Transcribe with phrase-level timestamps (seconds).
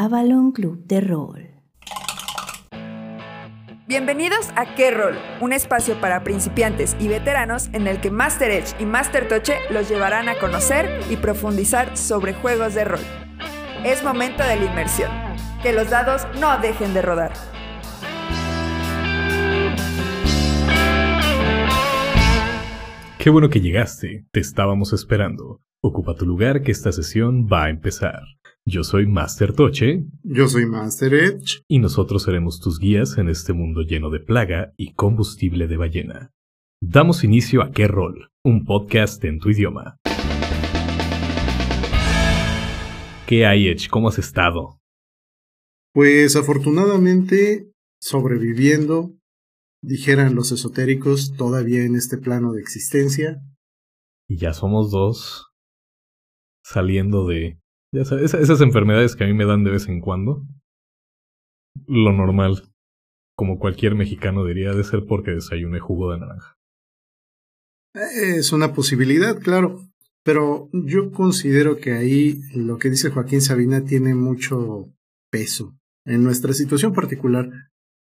[0.00, 1.48] Avalon Club de Rol.
[3.88, 8.80] Bienvenidos a Qué Rol, un espacio para principiantes y veteranos en el que Master Edge
[8.80, 13.00] y Master Toche los llevarán a conocer y profundizar sobre juegos de rol.
[13.84, 15.10] Es momento de la inmersión.
[15.64, 17.32] Que los dados no dejen de rodar.
[23.18, 25.60] Qué bueno que llegaste, te estábamos esperando.
[25.80, 28.37] Ocupa tu lugar que esta sesión va a empezar.
[28.70, 30.04] Yo soy Master Toche.
[30.24, 31.62] Yo soy Master Edge.
[31.68, 36.34] Y nosotros seremos tus guías en este mundo lleno de plaga y combustible de ballena.
[36.78, 39.96] Damos inicio a Qué Rol, un podcast en tu idioma.
[43.26, 43.88] ¿Qué hay, Edge?
[43.88, 44.78] ¿Cómo has estado?
[45.94, 47.72] Pues afortunadamente
[48.02, 49.16] sobreviviendo,
[49.82, 53.40] dijeran los esotéricos, todavía en este plano de existencia.
[54.28, 55.46] Y ya somos dos
[56.62, 57.58] saliendo de
[57.92, 60.46] ya sabes, esas enfermedades que a mí me dan de vez en cuando.
[61.86, 62.62] Lo normal,
[63.36, 66.58] como cualquier mexicano diría, de ser porque desayuné jugo de naranja.
[67.94, 69.88] Es una posibilidad, claro.
[70.24, 74.92] Pero yo considero que ahí lo que dice Joaquín Sabina tiene mucho
[75.30, 75.74] peso.
[76.04, 77.50] En nuestra situación particular,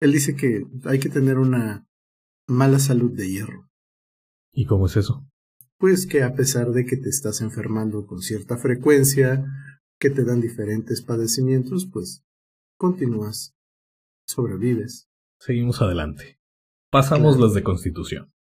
[0.01, 1.87] él dice que hay que tener una
[2.49, 3.69] mala salud de hierro.
[4.53, 5.27] ¿Y cómo es eso?
[5.79, 9.45] Pues que a pesar de que te estás enfermando con cierta frecuencia,
[9.99, 12.25] que te dan diferentes padecimientos, pues
[12.79, 13.55] continúas,
[14.27, 15.09] sobrevives.
[15.41, 16.39] Seguimos adelante.
[16.91, 18.33] Pasamos las de constitución.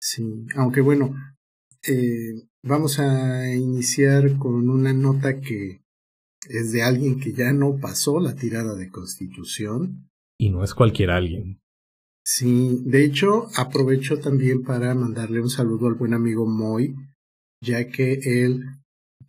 [0.00, 1.14] Sí, aunque bueno,
[1.86, 5.82] eh, vamos a iniciar con una nota que
[6.48, 10.08] es de alguien que ya no pasó la tirada de constitución.
[10.38, 11.60] Y no es cualquier alguien.
[12.24, 16.94] Sí, de hecho, aprovecho también para mandarle un saludo al buen amigo Moy,
[17.60, 18.64] ya que él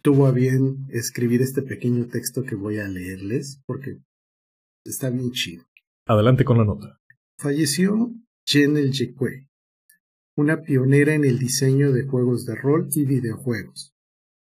[0.01, 3.99] tuvo a bien escribir este pequeño texto que voy a leerles, porque
[4.85, 5.63] está bien chido.
[6.07, 6.99] Adelante con la nota.
[7.37, 8.11] Falleció
[8.45, 9.47] Jenel Jekwe,
[10.35, 13.93] una pionera en el diseño de juegos de rol y videojuegos.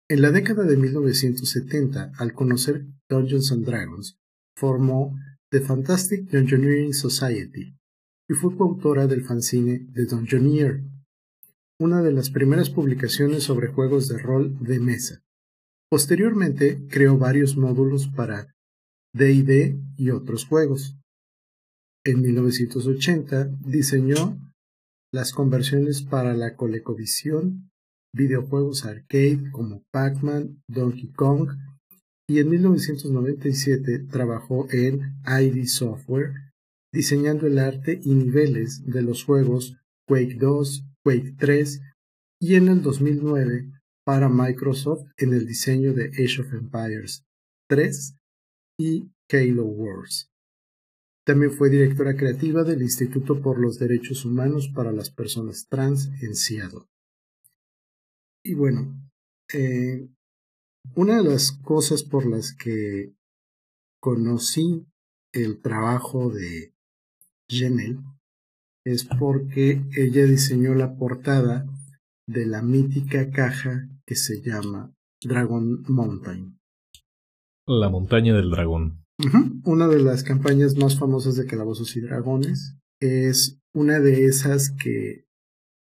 [0.08, 4.18] En la década de 1970, al conocer Dungeons and Dragons,
[4.56, 5.16] formó
[5.50, 7.76] The Fantastic Dungeoneering Society,
[8.28, 10.82] y fue coautora del fanzine The Dungeoneer,
[11.80, 15.22] una de las primeras publicaciones sobre juegos de rol de mesa.
[15.90, 18.54] Posteriormente creó varios módulos para
[19.12, 20.96] D&D y otros juegos.
[22.04, 24.38] En 1980 diseñó
[25.12, 27.70] las conversiones para la ColecoVision,
[28.14, 31.50] videojuegos arcade como Pac-Man, Donkey Kong,
[32.28, 36.34] y en 1997 trabajó en ID Software
[36.92, 39.76] diseñando el arte y niveles de los juegos
[40.06, 41.80] Quake 2, Quake 3
[42.40, 43.72] y en el 2009
[44.04, 47.24] para Microsoft en el diseño de Age of Empires
[47.68, 48.16] 3
[48.78, 50.30] y Halo Wars.
[51.24, 56.34] También fue directora creativa del Instituto por los Derechos Humanos para las Personas Trans en
[56.34, 56.86] Seattle.
[58.42, 58.96] Y bueno,
[59.52, 60.08] eh,
[60.96, 63.12] una de las cosas por las que
[64.00, 64.86] conocí
[65.32, 66.74] el trabajo de
[67.48, 68.00] Jenel
[68.84, 71.66] es porque ella diseñó la portada
[72.30, 76.58] de la mítica caja que se llama Dragon Mountain.
[77.66, 79.04] La montaña del dragón.
[79.64, 85.24] Una de las campañas más famosas de Calabozos y Dragones es una de esas que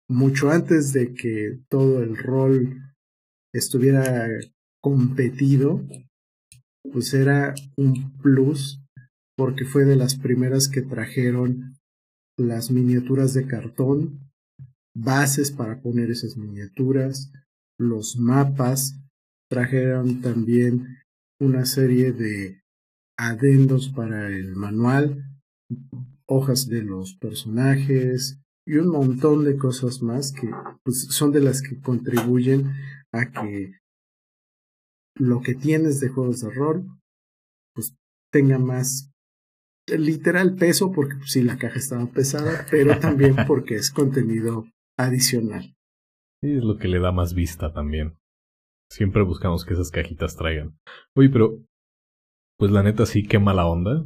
[0.10, 2.82] mucho antes de que todo el rol
[3.54, 4.28] estuviera
[4.82, 5.84] competido,
[6.92, 8.80] pues era un plus
[9.36, 11.78] porque fue de las primeras que trajeron
[12.38, 14.27] las miniaturas de cartón,
[14.98, 17.32] bases para poner esas miniaturas,
[17.80, 19.00] los mapas,
[19.50, 20.98] trajeron también
[21.40, 22.62] una serie de
[23.18, 25.24] adendos para el manual,
[26.28, 30.50] hojas de los personajes y un montón de cosas más que
[30.84, 32.74] pues, son de las que contribuyen
[33.14, 33.80] a que
[35.16, 36.86] lo que tienes de juegos de rol
[37.74, 37.96] pues
[38.32, 39.12] tenga más
[39.88, 44.68] literal peso porque pues, sí la caja estaba pesada, pero también porque es contenido
[44.98, 45.76] adicional.
[46.42, 48.18] Y es lo que le da más vista también.
[48.92, 50.78] Siempre buscamos que esas cajitas traigan.
[51.16, 51.60] Oye, pero
[52.58, 54.06] pues la neta sí, qué mala onda.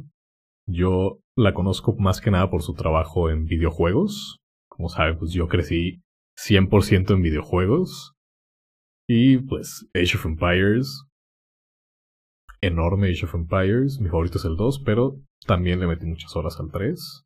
[0.68, 4.38] Yo la conozco más que nada por su trabajo en videojuegos.
[4.68, 6.02] Como saben, pues yo crecí
[6.38, 8.14] 100% en videojuegos.
[9.08, 11.04] Y pues Age of Empires.
[12.60, 13.98] Enorme Age of Empires.
[14.00, 17.24] Mi favorito es el 2, pero también le metí muchas horas al 3.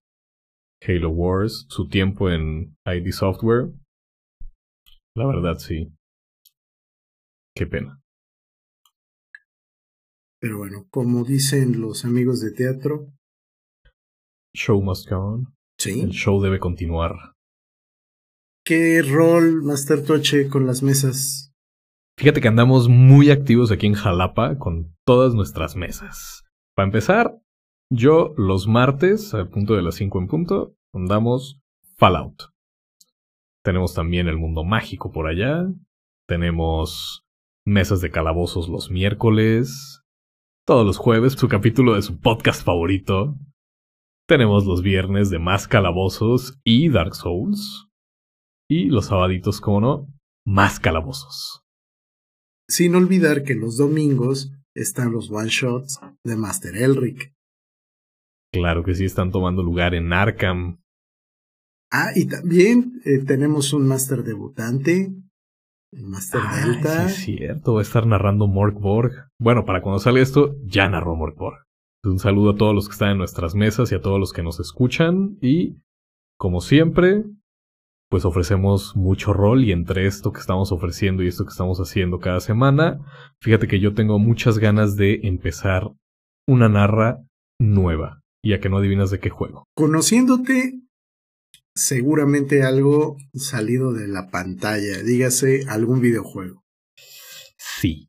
[0.83, 3.73] Halo Wars, su tiempo en ID Software.
[5.15, 5.93] La verdad, sí.
[7.55, 8.01] Qué pena.
[10.41, 13.13] Pero bueno, como dicen los amigos de teatro.
[14.55, 15.55] Show must go on.
[15.79, 16.01] Sí.
[16.01, 17.35] El show debe continuar.
[18.65, 21.53] ¿Qué rol, Master Toche, con las mesas?
[22.19, 26.45] Fíjate que andamos muy activos aquí en Jalapa con todas nuestras mesas.
[26.75, 27.39] Para empezar,
[27.91, 31.61] yo los martes, al punto de las 5 en punto, andamos
[31.97, 32.51] Fallout.
[33.63, 35.67] Tenemos también el mundo mágico por allá.
[36.29, 37.25] Tenemos
[37.65, 40.03] mesas de calabozos los miércoles.
[40.65, 43.37] Todos los jueves su capítulo de su podcast favorito.
[44.29, 47.89] Tenemos los viernes de más calabozos y Dark Souls.
[48.69, 50.09] Y los sabaditos, como no,
[50.45, 51.63] más calabozos.
[52.69, 57.36] Sin olvidar que los domingos están los one shots de Master Elric.
[58.59, 60.79] Claro que sí están tomando lugar en Arkham.
[61.91, 65.13] Ah, y también eh, tenemos un Master debutante,
[65.93, 67.09] el Master Ah, Delta.
[67.09, 69.29] Sí, es cierto, va a estar narrando Morkborg.
[69.39, 71.65] Bueno, para cuando salga esto, ya narró Morkborg.
[72.05, 74.43] Un saludo a todos los que están en nuestras mesas y a todos los que
[74.43, 75.39] nos escuchan.
[75.41, 75.79] Y,
[76.39, 77.25] como siempre,
[78.09, 82.19] pues ofrecemos mucho rol y entre esto que estamos ofreciendo y esto que estamos haciendo
[82.21, 83.01] cada semana,
[83.41, 85.91] fíjate que yo tengo muchas ganas de empezar
[86.47, 87.25] una narra
[87.59, 88.23] nueva.
[88.43, 89.65] Y a que no adivinas de qué juego.
[89.75, 90.81] Conociéndote,
[91.75, 96.63] seguramente algo salido de la pantalla, dígase algún videojuego.
[97.59, 98.09] Sí.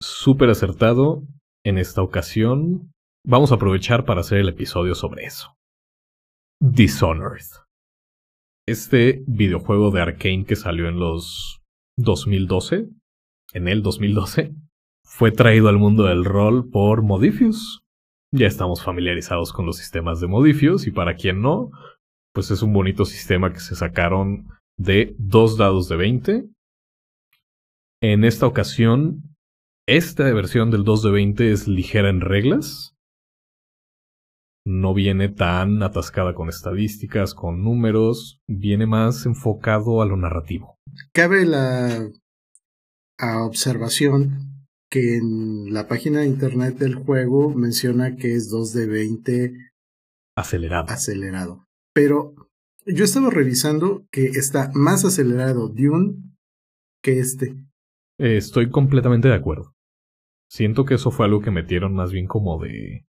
[0.00, 1.22] Súper acertado.
[1.64, 2.92] En esta ocasión
[3.24, 5.54] vamos a aprovechar para hacer el episodio sobre eso.
[6.60, 7.46] Dishonored.
[8.68, 11.60] Este videojuego de Arkane que salió en los
[11.98, 12.88] 2012,
[13.52, 14.54] en el 2012,
[15.04, 17.81] fue traído al mundo del rol por Modifius.
[18.32, 21.70] Ya estamos familiarizados con los sistemas de Modifius y para quien no,
[22.34, 24.48] pues es un bonito sistema que se sacaron
[24.78, 26.52] de dos dados de 20
[28.02, 29.36] en esta ocasión,
[29.88, 32.96] esta versión del 2 de 20 es ligera en reglas.
[34.66, 40.78] No viene tan atascada con estadísticas, con números, viene más enfocado a lo narrativo.
[41.14, 42.10] Cabe la
[43.18, 44.51] a observación
[44.92, 49.52] que en la página de internet del juego menciona que es 2 de 20
[50.36, 50.90] Acelerado.
[50.90, 51.66] acelerado.
[51.94, 52.34] Pero
[52.84, 56.16] yo estaba revisando que está más acelerado Dune
[57.02, 57.56] que este.
[58.18, 59.74] Eh, estoy completamente de acuerdo.
[60.50, 63.06] Siento que eso fue algo que metieron más bien como de...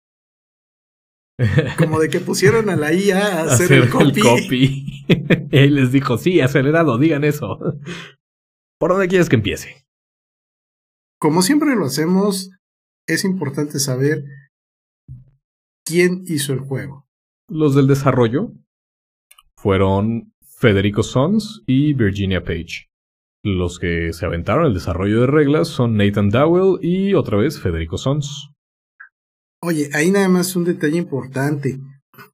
[1.78, 4.20] Como de que pusieron a la IA a hacer, el copy.
[4.20, 5.04] copy.
[5.50, 7.58] Él les dijo, sí, acelerado, digan eso.
[8.78, 9.81] ¿Por dónde quieres que empiece?
[11.22, 12.50] Como siempre lo hacemos,
[13.06, 14.24] es importante saber
[15.86, 17.06] quién hizo el juego.
[17.48, 18.50] Los del desarrollo
[19.56, 22.88] fueron Federico Sons y Virginia Page.
[23.44, 27.98] Los que se aventaron el desarrollo de reglas son Nathan Dowell y otra vez Federico
[27.98, 28.50] Sons.
[29.62, 31.78] Oye, ahí nada más un detalle importante.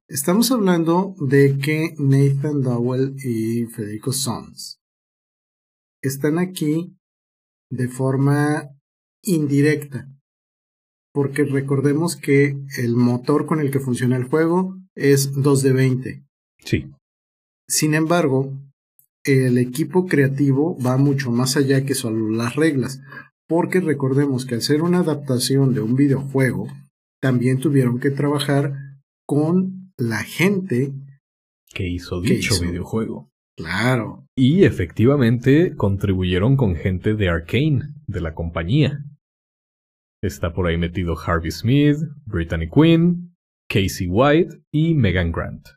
[0.07, 4.79] Estamos hablando de que Nathan Dowell y Federico Sons
[6.01, 6.95] están aquí
[7.69, 8.67] de forma
[9.23, 10.07] indirecta.
[11.13, 16.23] Porque recordemos que el motor con el que funciona el juego es 2 de 20.
[16.59, 16.91] Sí.
[17.67, 18.53] Sin embargo,
[19.23, 23.01] el equipo creativo va mucho más allá que solo las reglas,
[23.47, 26.67] porque recordemos que al ser una adaptación de un videojuego,
[27.21, 28.73] también tuvieron que trabajar
[29.25, 30.93] con la gente.
[31.73, 32.63] Que hizo ¿Qué dicho hizo?
[32.63, 33.29] videojuego.
[33.57, 39.03] Claro, Y efectivamente contribuyeron con gente de Arkane, de la compañía.
[40.21, 43.35] Está por ahí metido Harvey Smith, Brittany Quinn,
[43.69, 45.67] Casey White y Megan Grant.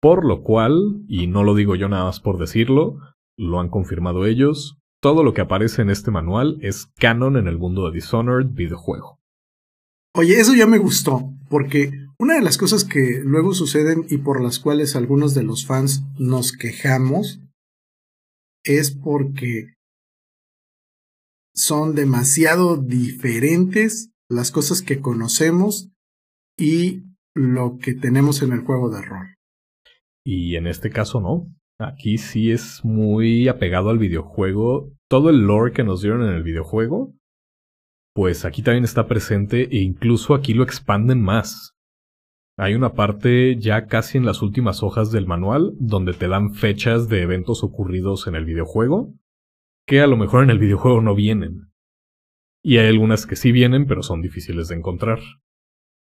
[0.00, 2.98] Por lo cual, y no lo digo yo nada más por decirlo,
[3.36, 7.58] lo han confirmado ellos, todo lo que aparece en este manual es canon en el
[7.58, 9.20] mundo de Dishonored videojuego.
[10.16, 14.42] Oye, eso ya me gustó, porque una de las cosas que luego suceden y por
[14.42, 17.40] las cuales algunos de los fans nos quejamos
[18.64, 19.74] es porque
[21.58, 25.90] son demasiado diferentes las cosas que conocemos
[26.56, 27.02] y
[27.34, 29.34] lo que tenemos en el juego de rol.
[30.24, 31.52] Y en este caso no.
[31.80, 34.92] Aquí sí es muy apegado al videojuego.
[35.08, 37.14] Todo el lore que nos dieron en el videojuego,
[38.14, 41.74] pues aquí también está presente e incluso aquí lo expanden más.
[42.56, 47.08] Hay una parte ya casi en las últimas hojas del manual donde te dan fechas
[47.08, 49.14] de eventos ocurridos en el videojuego
[49.88, 51.72] que a lo mejor en el videojuego no vienen.
[52.62, 55.18] Y hay algunas que sí vienen pero son difíciles de encontrar.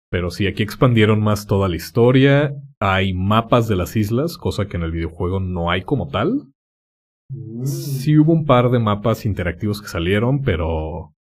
[0.09, 2.53] Pero sí, aquí expandieron más toda la historia.
[2.79, 6.53] Hay mapas de las islas, cosa que en el videojuego no hay como tal.
[7.63, 11.15] Sí hubo un par de mapas interactivos que salieron, pero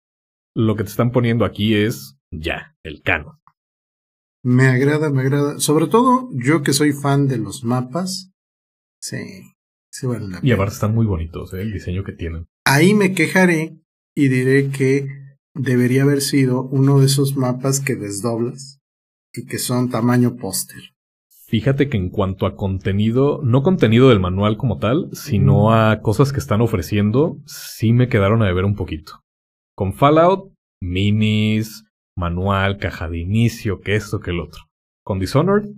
[0.56, 3.40] lo que te están poniendo aquí es ya, el canon.
[4.44, 5.60] Me agrada, me agrada.
[5.60, 8.32] Sobre todo yo que soy fan de los mapas.
[9.00, 9.54] Sí,
[10.00, 11.62] sí vale la Y aparte están muy bonitos, ¿eh?
[11.62, 12.48] el diseño que tienen.
[12.66, 13.78] Ahí me quejaré
[14.16, 15.08] y diré que
[15.54, 18.80] debería haber sido uno de esos mapas que desdoblas
[19.34, 20.96] y que son tamaño póster.
[21.48, 26.32] Fíjate que en cuanto a contenido, no contenido del manual como tal, sino a cosas
[26.32, 29.24] que están ofreciendo, sí me quedaron a deber un poquito.
[29.76, 34.66] Con Fallout, minis, manual, caja de inicio, que esto, que el otro.
[35.04, 35.70] Con Dishonored,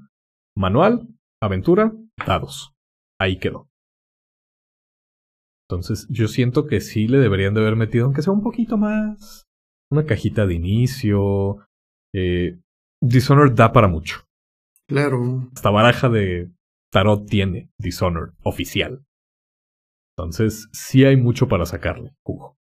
[0.58, 1.08] manual,
[1.42, 1.94] aventura,
[2.26, 2.74] dados.
[3.18, 3.71] Ahí quedó.
[5.72, 9.48] Entonces, yo siento que sí le deberían de haber metido, aunque sea un poquito más.
[9.90, 11.60] Una cajita de inicio.
[12.14, 12.60] Eh,
[13.02, 14.28] Dishonored da para mucho.
[14.90, 15.50] Claro.
[15.56, 16.52] Hasta baraja de
[16.92, 19.06] tarot tiene Dishonored oficial.
[20.18, 22.58] Entonces, sí hay mucho para sacarle jugo.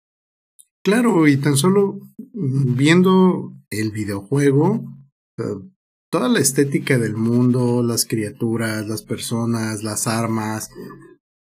[0.83, 1.99] Claro, y tan solo
[2.33, 4.83] viendo el videojuego,
[6.11, 10.71] toda la estética del mundo, las criaturas, las personas, las armas,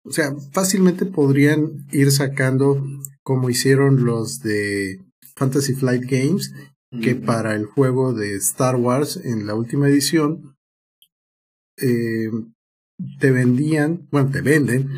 [0.04, 2.84] o sea, fácilmente podrían ir sacando
[3.22, 5.00] como hicieron los de
[5.36, 6.52] Fantasy Flight Games,
[7.02, 10.56] que para el juego de Star Wars en la última edición
[11.78, 12.30] eh,
[13.20, 14.90] te vendían, bueno, te venden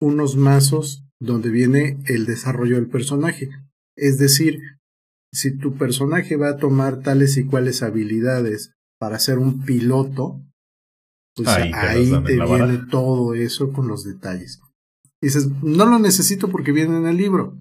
[0.00, 3.48] unos mazos donde viene el desarrollo del personaje.
[3.96, 4.60] Es decir,
[5.32, 10.42] si tu personaje va a tomar tales y cuales habilidades para ser un piloto,
[11.36, 14.60] pues Ahí te viene todo eso con los detalles.
[15.20, 17.56] Dices, no lo necesito porque viene en el libro.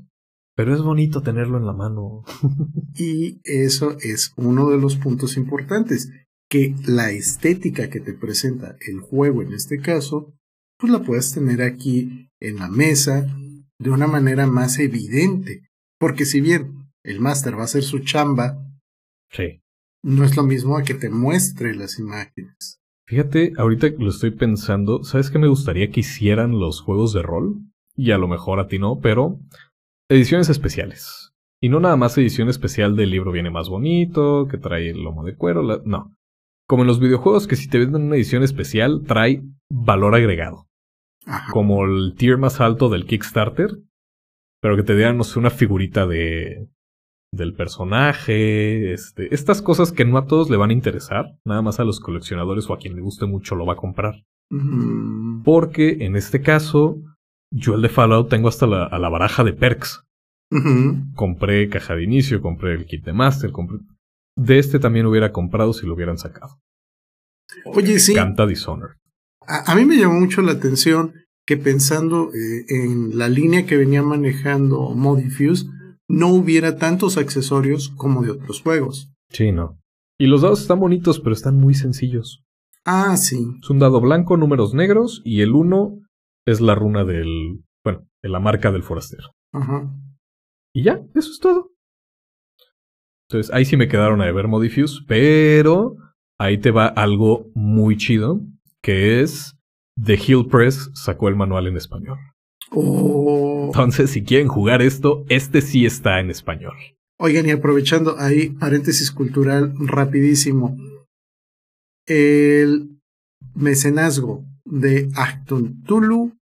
[0.55, 2.23] Pero es bonito tenerlo en la mano.
[2.97, 6.09] Y eso es uno de los puntos importantes,
[6.49, 10.33] que la estética que te presenta el juego en este caso,
[10.79, 13.27] pues la puedes tener aquí en la mesa
[13.77, 15.67] de una manera más evidente.
[15.99, 18.61] Porque si bien el máster va a hacer su chamba,
[19.29, 19.61] Sí.
[20.01, 22.79] no es lo mismo a que te muestre las imágenes.
[23.07, 27.57] Fíjate, ahorita lo estoy pensando, ¿sabes qué me gustaría que hicieran los juegos de rol?
[27.95, 29.39] Y a lo mejor a ti no, pero
[30.09, 31.33] ediciones especiales.
[31.61, 35.23] Y no nada más edición especial del libro viene más bonito, que trae el lomo
[35.23, 36.15] de cuero, la- no.
[36.67, 40.65] Como en los videojuegos que si te venden una edición especial trae valor agregado.
[41.27, 41.51] Ajá.
[41.53, 43.69] Como el tier más alto del Kickstarter,
[44.61, 46.67] pero que te dieran, no sé, una figurita de
[47.31, 51.79] del personaje, este, estas cosas que no a todos le van a interesar, nada más
[51.79, 54.23] a los coleccionadores o a quien le guste mucho lo va a comprar.
[55.43, 56.97] Porque en este caso,
[57.51, 60.03] yo el de Fallout tengo hasta la, a la baraja de perks.
[61.15, 63.79] Compré caja de inicio, compré el kit de Master, compré...
[64.37, 66.59] De este también hubiera comprado si lo hubieran sacado.
[67.65, 68.95] Oye, sí, Canta Dishonored.
[69.47, 71.13] a, a mí me llamó mucho la atención
[71.45, 75.67] que pensando eh, en la línea que venía manejando Modifuse,
[76.07, 79.11] no hubiera tantos accesorios como de otros juegos.
[79.29, 79.79] Sí, no.
[80.19, 82.43] Y los dados están bonitos, pero están muy sencillos.
[82.85, 83.45] Ah, sí.
[83.61, 85.99] Es un dado blanco, números negros, y el 1
[86.45, 87.63] es la runa del...
[87.83, 89.31] Bueno, de la marca del forastero.
[89.51, 89.91] Ajá.
[90.73, 91.71] Y ya, eso es todo.
[93.29, 95.95] Entonces, ahí sí me quedaron a deber Modifuse, pero
[96.39, 98.41] ahí te va algo muy chido,
[98.81, 99.57] que es
[100.01, 102.19] The Hill Press sacó el manual en español.
[102.71, 103.67] Oh.
[103.67, 106.75] Entonces, si quieren jugar esto, este sí está en español.
[107.17, 110.77] Oigan, y aprovechando ahí, paréntesis cultural rapidísimo.
[112.05, 112.99] El
[113.53, 116.37] mecenazgo de Acton Tulu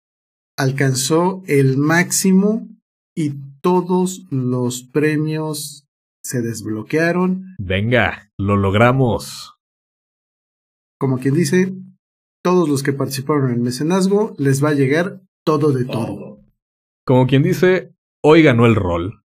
[0.58, 2.68] alcanzó el máximo
[3.16, 5.88] y todos los premios
[6.24, 7.56] se desbloquearon.
[7.58, 9.56] Venga, lo logramos.
[11.00, 11.74] Como quien dice,
[12.44, 16.42] todos los que participaron en el mecenazgo les va a llegar todo de todo.
[17.08, 17.92] Como quien dice,
[18.24, 19.24] hoy ganó el rol.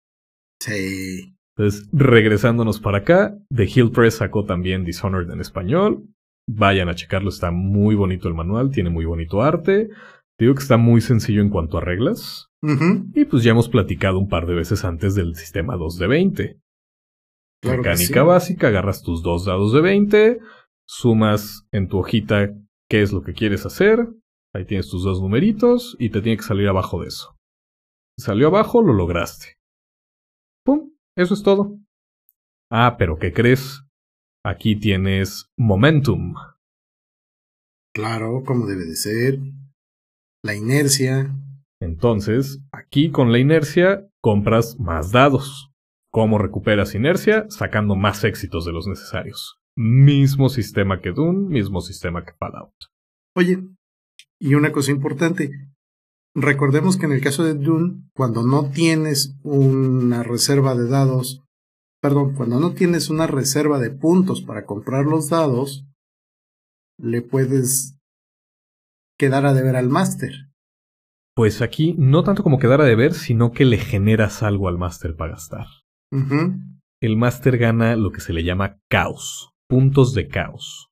[0.60, 1.34] Sí.
[1.56, 6.04] Entonces, regresándonos para acá, The Hill Press sacó también Dishonored en español.
[6.46, 9.88] Vayan a checarlo, está muy bonito el manual, tiene muy bonito arte.
[10.36, 12.50] Te digo que está muy sencillo en cuanto a reglas.
[13.14, 16.60] Y pues ya hemos platicado un par de veces antes del sistema 2 de 20.
[17.62, 18.26] claro que Mecánica sí.
[18.26, 20.40] básica, agarras tus dos dados de 20,
[20.86, 22.50] sumas en tu hojita
[22.90, 24.08] qué es lo que quieres hacer,
[24.54, 27.36] ahí tienes tus dos numeritos y te tiene que salir abajo de eso.
[28.18, 29.58] Salió abajo, lo lograste.
[30.64, 30.92] ¡Pum!
[31.16, 31.78] Eso es todo.
[32.70, 33.82] Ah, pero ¿qué crees?
[34.44, 36.34] Aquí tienes momentum.
[37.94, 39.38] Claro, como debe de ser.
[40.44, 41.34] La inercia.
[41.82, 45.70] Entonces, aquí con la inercia compras más dados.
[46.12, 47.46] ¿Cómo recuperas inercia?
[47.50, 49.60] Sacando más éxitos de los necesarios.
[49.76, 52.74] Mismo sistema que Dune, mismo sistema que Fallout.
[53.36, 53.58] Oye,
[54.40, 55.52] y una cosa importante.
[56.34, 61.42] recordemos que en el caso de Dune, cuando no tienes una reserva de dados,
[62.00, 65.84] perdón, cuando no tienes una reserva de puntos para comprar los dados,
[66.98, 67.96] le puedes
[69.18, 70.32] quedar a deber al máster.
[71.34, 75.16] Pues aquí no tanto como quedar a deber, sino que le generas algo al máster
[75.16, 75.66] para gastar.
[77.00, 80.89] El máster gana lo que se le llama caos, puntos de caos.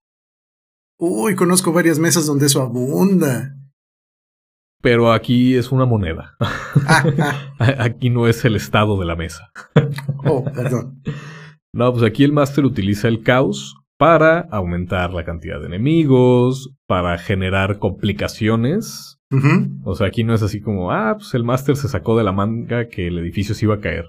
[1.01, 3.55] Uy, conozco varias mesas donde eso abunda.
[4.83, 6.37] Pero aquí es una moneda.
[6.41, 7.05] Ah,
[7.59, 9.53] ah, Aquí no es el estado de la mesa.
[10.25, 11.03] oh, perdón.
[11.73, 17.19] No, pues aquí el máster utiliza el caos para aumentar la cantidad de enemigos, para
[17.19, 19.19] generar complicaciones.
[19.85, 22.33] O sea, aquí no es así como, ah, pues el máster se sacó de la
[22.33, 24.07] manga que el edificio se iba a caer.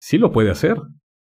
[0.00, 0.76] Sí lo puede hacer,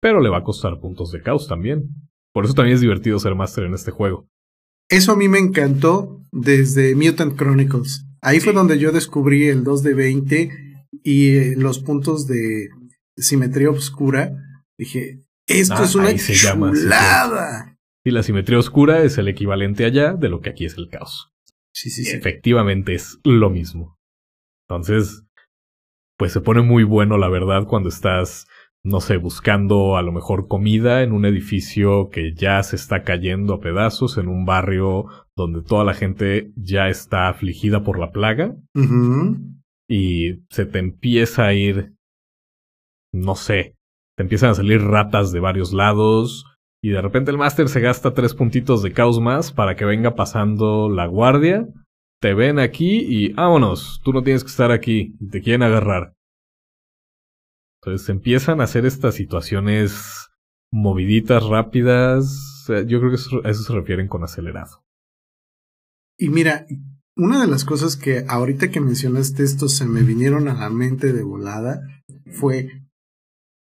[0.01, 1.89] pero le va a costar puntos de caos también.
[2.33, 4.27] Por eso también es divertido ser máster en este juego.
[4.93, 8.05] Eso a mí me encantó desde Mutant Chronicles.
[8.21, 10.49] Ahí fue donde yo descubrí el 2 de 20
[11.03, 12.69] y eh, los puntos de
[13.17, 14.33] simetría oscura.
[14.77, 17.77] Dije, esto Ah, es una chulada.
[18.05, 21.33] Y la simetría oscura es el equivalente allá de lo que aquí es el caos.
[21.73, 22.15] Sí, sí, sí.
[22.15, 23.97] Efectivamente es lo mismo.
[24.67, 25.23] Entonces,
[26.17, 28.45] pues se pone muy bueno, la verdad, cuando estás,
[28.85, 33.53] no sé, buscando a lo mejor comida en un edificio que ya se está cayendo
[33.53, 38.55] a pedazos, en un barrio donde toda la gente ya está afligida por la plaga
[39.89, 41.93] y se te empieza a ir,
[43.13, 43.75] no sé,
[44.17, 46.45] te empiezan a salir ratas de varios lados.
[46.85, 50.15] Y de repente el máster se gasta tres puntitos de caos más para que venga
[50.15, 51.67] pasando la guardia.
[52.21, 56.13] Te ven aquí y vámonos, tú no tienes que estar aquí, te quieren agarrar.
[57.85, 60.29] Entonces empiezan a hacer estas situaciones
[60.71, 62.65] moviditas, rápidas.
[62.87, 64.83] Yo creo que eso- a eso se refieren con acelerado.
[66.17, 66.65] Y mira,
[67.17, 71.11] una de las cosas que ahorita que mencionaste esto se me vinieron a la mente
[71.11, 71.81] de volada
[72.31, 72.69] fue,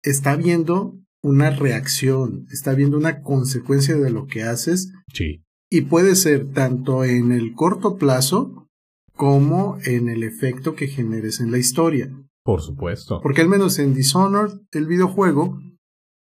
[0.03, 6.15] está viendo una reacción, está viendo una consecuencia de lo que haces Sí, y puede
[6.15, 8.67] ser tanto en el corto plazo
[9.15, 12.11] como en el efecto que generes en la historia.
[12.45, 13.19] Por supuesto.
[13.21, 15.59] Porque al menos en Dishonored, el videojuego,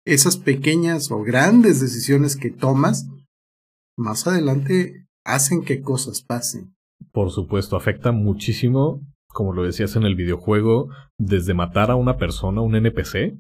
[0.04, 3.08] esas pequeñas o grandes decisiones que tomas,
[3.96, 6.76] más adelante hacen que cosas pasen.
[7.12, 12.60] Por supuesto, afecta muchísimo, como lo decías en el videojuego, desde matar a una persona,
[12.60, 13.38] un NPC.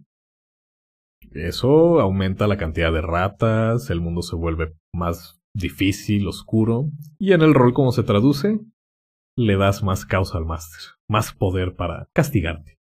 [1.32, 6.86] Eso aumenta la cantidad de ratas, el mundo se vuelve más difícil, oscuro.
[7.18, 8.58] Y en el rol, como se traduce,
[9.40, 12.78] le das más causa al máster, más poder para castigarte.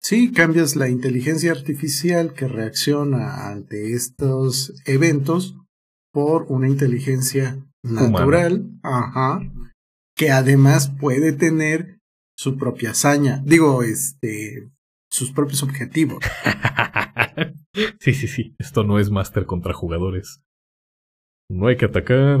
[0.00, 5.56] Sí, cambias la inteligencia artificial que reacciona ante estos eventos
[6.12, 9.40] por una inteligencia natural, ajá,
[10.16, 11.98] que además puede tener
[12.38, 14.70] su propia hazaña, digo, este,
[15.10, 16.24] sus propios objetivos.
[18.00, 18.54] sí, sí, sí.
[18.58, 20.40] Esto no es máster contra jugadores.
[21.50, 22.40] No hay que atacar.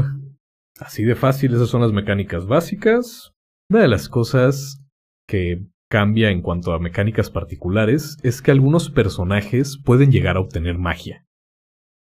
[0.78, 3.32] Así de fácil, esas son las mecánicas básicas.
[3.70, 4.82] Una de las cosas
[5.28, 10.78] que cambia en cuanto a mecánicas particulares es que algunos personajes pueden llegar a obtener
[10.78, 11.26] magia.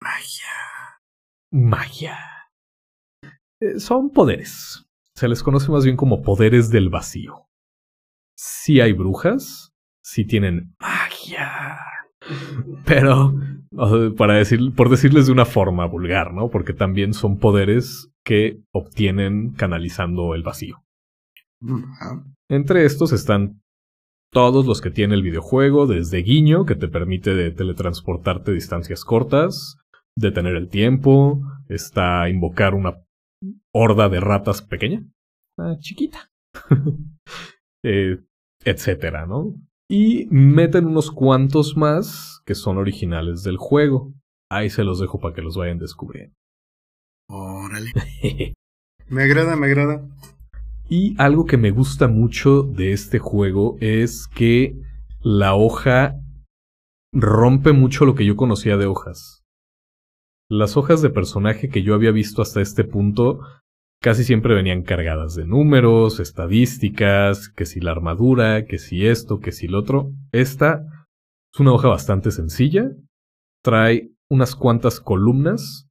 [0.02, 0.48] Magia.
[1.52, 2.18] Magia.
[3.62, 4.86] Eh, son poderes.
[5.16, 7.48] Se les conoce más bien como poderes del vacío.
[8.38, 9.72] Sí hay brujas,
[10.04, 11.80] sí tienen magia.
[12.86, 13.34] Pero,
[14.18, 16.50] para decir, por decirles de una forma vulgar, ¿no?
[16.50, 20.84] Porque también son poderes que obtienen canalizando el vacío.
[22.50, 23.62] Entre estos están
[24.34, 29.78] todos los que tiene el videojuego, desde Guiño, que te permite de teletransportarte distancias cortas,
[30.18, 33.02] detener el tiempo, está invocar una
[33.74, 35.06] horda de ratas pequeña,
[35.58, 36.30] ah, chiquita,
[37.86, 38.20] eh,
[38.66, 39.56] etcétera, ¿no?
[39.90, 44.14] Y meten unos cuantos más que son originales del juego.
[44.52, 46.36] Ahí se los dejo para que los vayan descubriendo.
[47.30, 47.92] Órale.
[49.10, 50.06] Me agrada, me agrada.
[50.90, 54.76] Y algo que me gusta mucho de este juego es que
[55.22, 56.20] la hoja
[57.14, 59.44] rompe mucho lo que yo conocía de hojas.
[60.50, 63.40] Las hojas de personaje que yo había visto hasta este punto
[64.02, 69.54] casi siempre venían cargadas de números, estadísticas, que si la armadura, que si esto, que
[69.54, 70.12] si lo otro.
[70.34, 70.84] Esta
[71.54, 72.92] es una hoja bastante sencilla.
[73.64, 75.87] Trae unas cuantas columnas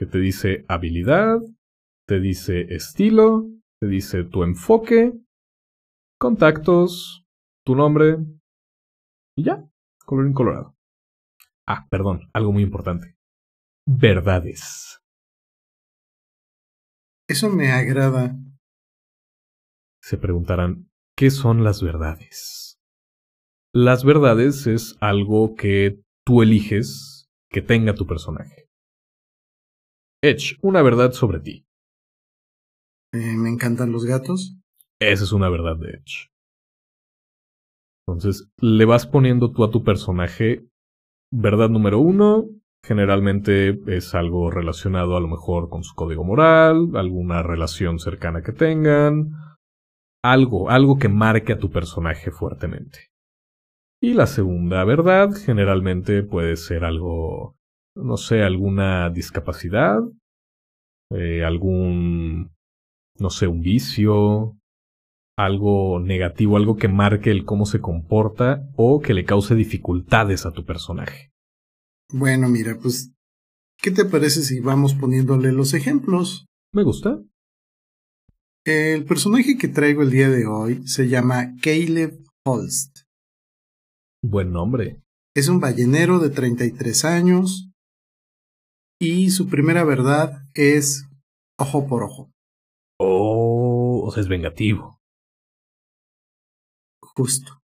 [0.00, 1.40] que te dice habilidad,
[2.08, 5.12] te dice estilo, te dice tu enfoque,
[6.18, 7.26] contactos,
[7.66, 8.16] tu nombre
[9.36, 9.62] y ya,
[10.06, 10.74] colorín colorado.
[11.66, 13.14] Ah, perdón, algo muy importante.
[13.86, 15.02] Verdades.
[17.28, 18.38] Eso me agrada.
[20.02, 22.80] se preguntarán, ¿qué son las verdades?
[23.74, 28.69] Las verdades es algo que tú eliges que tenga tu personaje.
[30.22, 31.64] Edge, una verdad sobre ti.
[33.12, 34.56] Eh, me encantan los gatos.
[35.00, 36.28] Esa es una verdad de Edge.
[38.06, 40.66] Entonces, le vas poniendo tú a tu personaje
[41.32, 42.44] verdad número uno.
[42.84, 48.52] Generalmente es algo relacionado a lo mejor con su código moral, alguna relación cercana que
[48.52, 49.32] tengan,
[50.22, 53.10] algo, algo que marque a tu personaje fuertemente.
[54.02, 57.56] Y la segunda verdad generalmente puede ser algo,
[57.96, 60.00] no sé, alguna discapacidad,
[61.12, 62.50] eh, algún,
[63.18, 64.56] no sé, un vicio,
[65.36, 70.52] algo negativo, algo que marque el cómo se comporta o que le cause dificultades a
[70.52, 71.30] tu personaje.
[72.12, 73.12] Bueno, mira, pues,
[73.80, 76.46] ¿qué te parece si vamos poniéndole los ejemplos?
[76.72, 77.20] Me gusta.
[78.64, 83.00] El personaje que traigo el día de hoy se llama Caleb Holst.
[84.22, 85.00] Buen nombre.
[85.34, 87.69] Es un ballenero de 33 años
[89.00, 91.08] y su primera verdad es
[91.58, 92.30] ojo por ojo.
[92.98, 95.00] Oh, o sea, es vengativo.
[97.02, 97.62] Justo.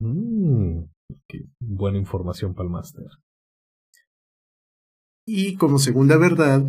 [0.00, 0.84] Mm,
[1.28, 3.06] qué buena información para el máster.
[5.26, 6.64] Y como segunda verdad,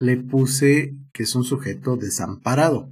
[0.00, 2.90] le puse que es un sujeto desamparado.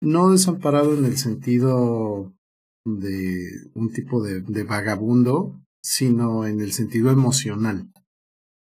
[0.00, 2.34] No desamparado en el sentido
[2.84, 7.92] de un tipo de, de vagabundo, sino en el sentido emocional.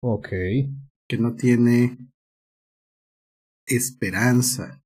[0.02, 0.29] Ok.
[1.09, 1.99] Que no tiene
[3.66, 4.83] esperanza.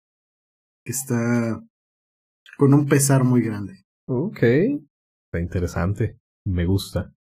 [0.85, 1.63] Que está
[2.57, 3.85] con un pesar muy grande.
[4.07, 4.43] Ok.
[4.43, 6.19] Está interesante.
[6.47, 7.15] Me gusta.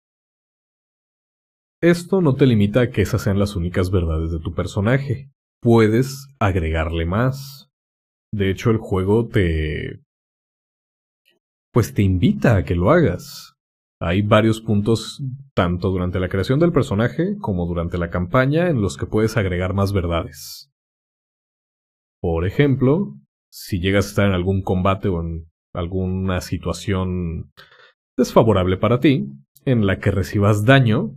[1.80, 5.30] Esto no te limita a que esas sean las únicas verdades de tu personaje.
[5.62, 7.70] Puedes agregarle más.
[8.32, 10.02] De hecho, el juego te...
[11.72, 13.54] pues te invita a que lo hagas.
[14.00, 15.22] Hay varios puntos,
[15.54, 19.74] tanto durante la creación del personaje como durante la campaña, en los que puedes agregar
[19.74, 20.70] más verdades.
[22.20, 23.16] Por ejemplo,
[23.50, 27.50] si llegas a estar en algún combate o en alguna situación
[28.16, 29.26] desfavorable para ti,
[29.64, 31.14] en la que recibas daño,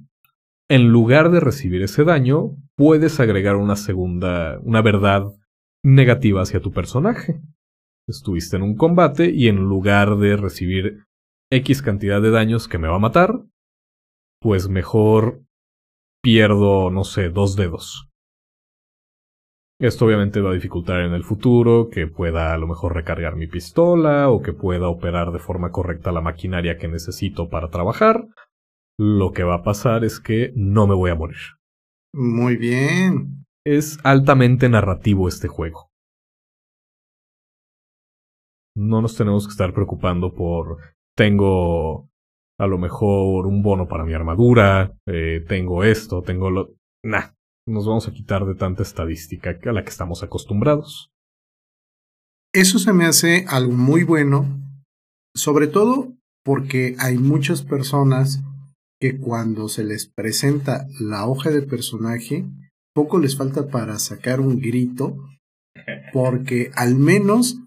[0.69, 5.25] en lugar de recibir ese daño, puedes agregar una segunda, una verdad
[5.83, 7.41] negativa hacia tu personaje.
[8.07, 11.03] Estuviste en un combate y en lugar de recibir
[11.51, 13.43] X cantidad de daños que me va a matar,
[14.41, 15.43] pues mejor
[16.23, 18.07] pierdo, no sé, dos dedos.
[19.81, 23.47] Esto obviamente va a dificultar en el futuro que pueda a lo mejor recargar mi
[23.47, 28.27] pistola o que pueda operar de forma correcta la maquinaria que necesito para trabajar,
[28.99, 31.39] lo que va a pasar es que no me voy a morir.
[32.13, 33.45] Muy bien.
[33.65, 35.89] Es altamente narrativo este juego.
[38.77, 40.77] No nos tenemos que estar preocupando por
[41.15, 42.09] tengo
[42.59, 46.75] a lo mejor un bono para mi armadura, eh, tengo esto, tengo lo...
[47.03, 47.31] Nah,
[47.67, 51.11] nos vamos a quitar de tanta estadística a la que estamos acostumbrados.
[52.53, 54.45] Eso se me hace algo muy bueno,
[55.35, 58.43] sobre todo porque hay muchas personas
[58.99, 62.45] que cuando se les presenta la hoja de personaje,
[62.93, 65.17] poco les falta para sacar un grito,
[66.13, 67.57] porque al menos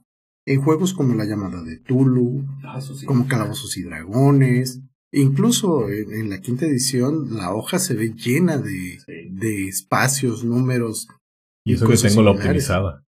[0.47, 2.45] en juegos como la llamada de Tulu,
[3.07, 4.81] como Calabozos y Dragones,
[5.13, 8.99] incluso en, la quinta edición, la hoja se ve llena de,
[9.31, 11.09] de espacios, números.
[11.65, 13.05] Y eso que tengo la optimizada.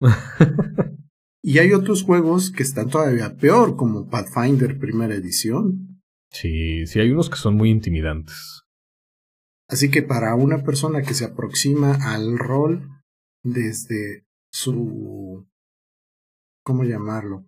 [1.42, 5.96] y hay otros juegos que están todavía peor, como Pathfinder primera edición,
[6.30, 8.62] Sí, sí hay unos que son muy intimidantes.
[9.68, 12.88] Así que para una persona que se aproxima al rol
[13.42, 15.48] desde su...
[16.66, 17.46] ¿Cómo llamarlo?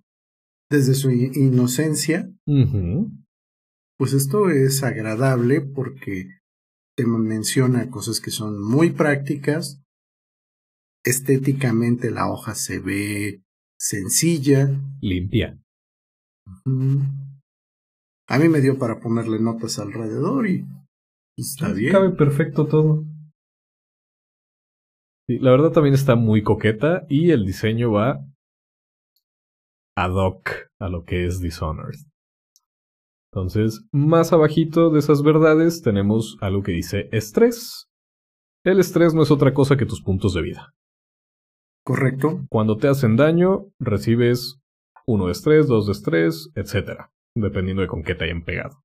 [0.70, 2.33] Desde su inocencia,
[3.98, 6.38] pues esto es agradable porque
[6.96, 9.83] te menciona cosas que son muy prácticas.
[11.04, 13.42] Estéticamente la hoja se ve
[13.76, 14.70] sencilla.
[15.00, 15.61] Limpia.
[18.28, 20.64] A mí me dio para ponerle notas alrededor y
[21.37, 21.90] está bien.
[21.90, 23.04] Cabe perfecto todo.
[25.26, 28.24] la verdad también está muy coqueta y el diseño va
[30.02, 31.98] ad hoc a lo que es Dishonored.
[33.32, 37.88] Entonces, más abajito de esas verdades tenemos algo que dice estrés.
[38.64, 40.74] El estrés no es otra cosa que tus puntos de vida.
[41.84, 42.46] Correcto.
[42.50, 44.61] Cuando te hacen daño, recibes
[45.06, 47.08] uno de estrés, dos de estrés, etc
[47.40, 48.82] dependiendo de con qué te hayan pegado.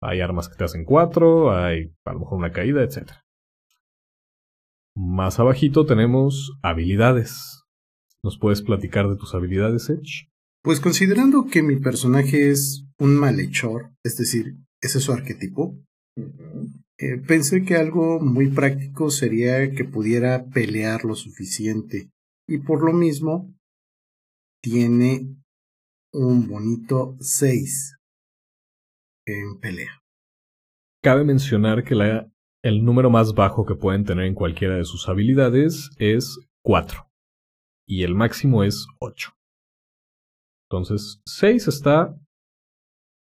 [0.00, 3.12] Hay armas que te hacen 4, hay a lo mejor una caída, etc.
[4.94, 7.64] Más abajito tenemos habilidades.
[8.22, 10.28] ¿Nos puedes platicar de tus habilidades, Edge?
[10.62, 15.78] Pues considerando que mi personaje es un malhechor, es decir, ese es su arquetipo,
[17.00, 22.10] eh, pensé que algo muy práctico sería que pudiera pelear lo suficiente
[22.48, 23.54] y por lo mismo
[24.60, 25.36] tiene
[26.12, 27.96] un bonito 6
[29.26, 30.00] en pelea.
[31.02, 32.28] Cabe mencionar que la,
[32.64, 37.08] el número más bajo que pueden tener en cualquiera de sus habilidades es 4
[37.86, 39.37] y el máximo es 8.
[40.70, 42.14] Entonces, 6 está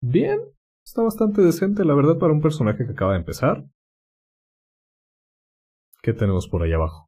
[0.02, 0.40] bien,
[0.86, 3.66] está bastante decente, la verdad, para un personaje que acaba de empezar.
[6.02, 7.08] ¿Qué tenemos por ahí abajo?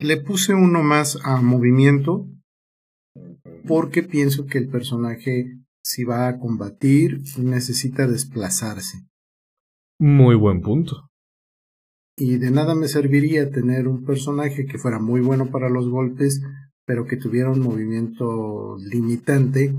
[0.00, 2.26] Le puse uno más a movimiento
[3.66, 9.06] porque pienso que el personaje, si va a combatir, necesita desplazarse.
[9.98, 11.08] Muy buen punto.
[12.16, 16.42] Y de nada me serviría tener un personaje que fuera muy bueno para los golpes,
[16.90, 19.72] pero que tuviera un movimiento limitante,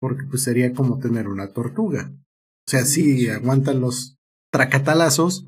[0.00, 2.10] porque pues sería como tener una tortuga.
[2.10, 4.16] O sea, sí, aguantan los
[4.50, 5.46] tracatalazos,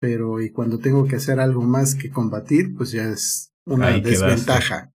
[0.00, 4.92] pero y cuando tengo que hacer algo más que combatir, pues ya es una desventaja.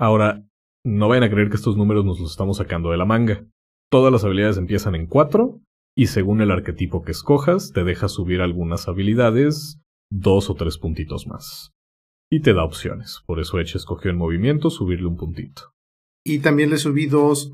[0.00, 0.44] Ahora,
[0.84, 3.46] no vayan a creer que estos números nos los estamos sacando de la manga.
[3.88, 5.60] Todas las habilidades empiezan en 4
[5.96, 9.78] y según el arquetipo que escojas, te deja subir algunas habilidades
[10.10, 11.70] dos o tres puntitos más.
[12.30, 13.20] Y te da opciones.
[13.26, 15.72] Por eso Edge escogió en movimiento subirle un puntito.
[16.24, 17.52] Y también le subí dos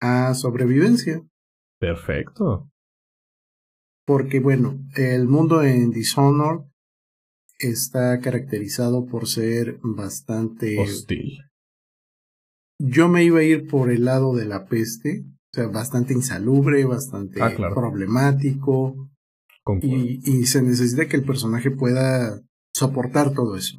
[0.00, 1.22] a sobrevivencia.
[1.80, 2.68] Perfecto.
[4.06, 6.66] Porque bueno, el mundo en Dishonor
[7.58, 11.38] está caracterizado por ser bastante hostil.
[12.80, 16.84] Yo me iba a ir por el lado de la peste, o sea, bastante insalubre,
[16.84, 19.08] bastante Ah, problemático.
[19.80, 22.40] Y, y, se necesita que el personaje pueda
[22.74, 23.78] soportar todo eso.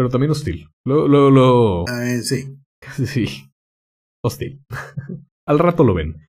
[0.00, 0.66] Pero también hostil.
[0.86, 1.84] Lo, lo, lo...
[1.86, 2.56] Ah, sí.
[3.06, 3.52] Sí.
[4.24, 4.64] Hostil.
[5.46, 6.26] Al rato lo ven.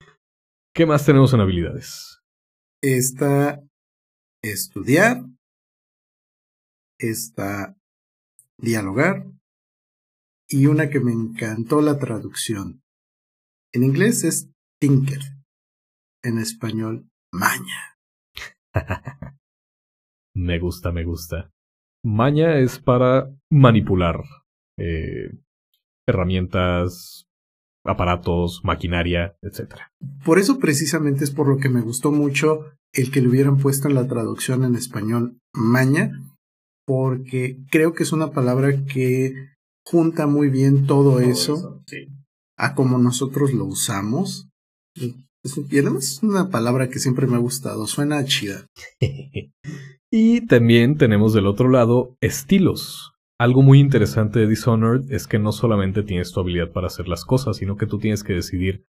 [0.75, 2.19] ¿Qué más tenemos en habilidades?
[2.83, 3.63] Está
[4.43, 5.23] estudiar.
[6.99, 7.77] Está
[8.57, 9.25] dialogar.
[10.49, 12.81] Y una que me encantó la traducción.
[13.71, 14.49] En inglés es
[14.81, 15.21] tinker.
[16.25, 17.95] En español, maña.
[20.35, 21.53] me gusta, me gusta.
[22.03, 24.23] Maña es para manipular
[24.77, 25.31] eh,
[26.07, 27.27] herramientas,
[27.85, 29.75] aparatos, maquinaria, etc.
[30.25, 33.87] Por eso precisamente es por lo que me gustó mucho el que le hubieran puesto
[33.87, 36.11] en la traducción en español maña,
[36.85, 39.33] porque creo que es una palabra que
[39.85, 41.83] junta muy bien todo, eso,
[42.57, 44.49] a como nosotros lo usamos.
[44.95, 48.67] Y además es una palabra que siempre me ha gustado, suena chida.
[50.11, 53.13] y también tenemos del otro lado estilos.
[53.39, 57.25] Algo muy interesante de Dishonored es que no solamente tienes tu habilidad para hacer las
[57.25, 58.85] cosas, sino que tú tienes que decidir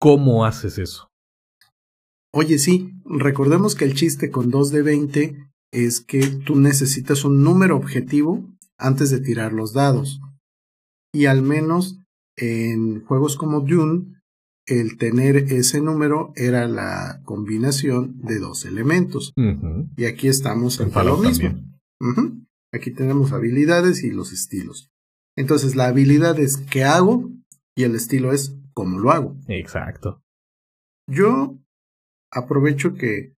[0.00, 1.10] cómo haces eso.
[2.32, 7.42] Oye, sí, recordemos que el chiste con 2 de 20 es que tú necesitas un
[7.42, 8.48] número objetivo
[8.78, 10.20] antes de tirar los dados.
[11.12, 12.00] Y al menos
[12.36, 14.17] en juegos como Dune,
[14.68, 19.32] el tener ese número era la combinación de dos elementos.
[19.96, 21.62] Y aquí estamos en, lo mismo.
[22.72, 24.90] Aquí tenemos habilidades y los estilos.
[25.36, 27.30] Entonces la habilidad es qué hago
[27.74, 29.36] y el estilo es cómo lo hago.
[29.48, 30.22] Exacto.
[31.08, 31.58] Yo
[32.30, 33.34] aprovecho que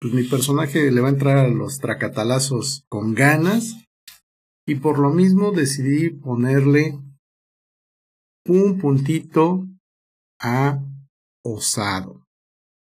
[0.00, 3.76] pues, mi personaje le va a entrar a los tracatalazos con ganas
[4.66, 6.98] y por lo mismo decidí ponerle
[8.46, 9.66] un puntito
[10.40, 10.82] a
[11.44, 12.24] osado.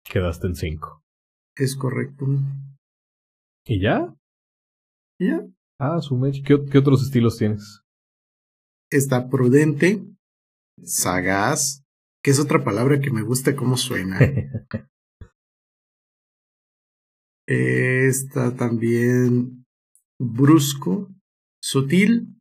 [0.05, 1.03] Quedaste en 5.
[1.55, 2.25] Es correcto.
[3.65, 4.15] ¿Y ya?
[5.19, 5.45] ¿Ya?
[5.79, 7.81] Ah, su ¿Qué, ¿Qué otros estilos tienes?
[8.89, 10.03] Está prudente,
[10.83, 11.83] sagaz,
[12.23, 14.19] que es otra palabra que me gusta cómo suena.
[17.47, 19.65] Está también
[20.19, 21.09] brusco,
[21.61, 22.39] sutil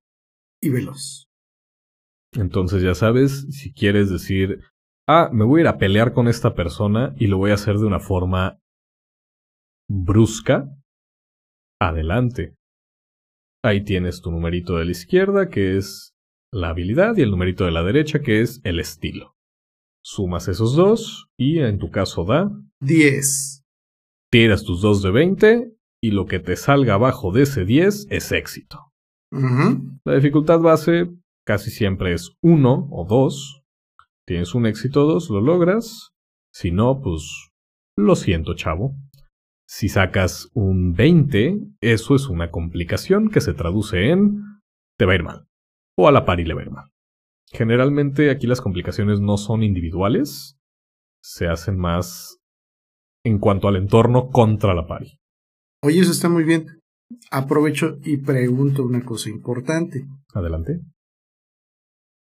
[0.63, 1.27] y veloz.
[2.33, 4.63] Entonces ya sabes, si quieres decir,
[5.11, 7.77] ah, me voy a ir a pelear con esta persona y lo voy a hacer
[7.79, 8.61] de una forma
[9.89, 10.69] brusca,
[11.81, 12.55] adelante.
[13.65, 16.15] Ahí tienes tu numerito de la izquierda, que es
[16.53, 19.35] la habilidad, y el numerito de la derecha, que es el estilo.
[20.03, 23.65] Sumas esos dos y en tu caso da 10.
[24.31, 28.33] Tiras tus dos de 20 y lo que te salga abajo de ese 10 es
[28.33, 28.93] éxito.
[30.05, 31.11] La dificultad base
[31.47, 33.60] casi siempre es 1 o 2.
[34.31, 36.13] Tienes un éxito 2, lo logras.
[36.55, 37.51] Si no, pues
[37.97, 38.95] lo siento, chavo.
[39.67, 44.41] Si sacas un 20, eso es una complicación que se traduce en
[44.97, 45.49] te va a ir mal.
[45.99, 46.93] o a la pari le va a ir mal.
[47.49, 50.57] Generalmente aquí las complicaciones no son individuales,
[51.21, 52.39] se hacen más
[53.25, 55.19] en cuanto al entorno contra la pari.
[55.83, 56.81] Oye, eso está muy bien.
[57.33, 60.07] Aprovecho y pregunto una cosa importante.
[60.35, 60.83] Adelante.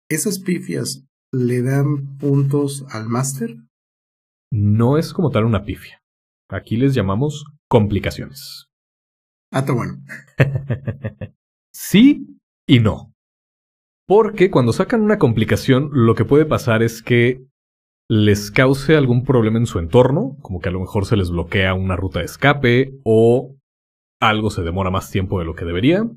[0.09, 3.57] ¿Esas pifias le dan puntos al máster?
[4.51, 6.01] No es como tal una pifia.
[6.49, 8.67] Aquí les llamamos complicaciones.
[9.51, 10.01] Ah, está bueno.
[11.73, 13.13] sí y no.
[14.07, 17.45] Porque cuando sacan una complicación, lo que puede pasar es que
[18.09, 21.75] les cause algún problema en su entorno, como que a lo mejor se les bloquea
[21.75, 23.55] una ruta de escape o
[24.19, 26.09] algo se demora más tiempo de lo que debería.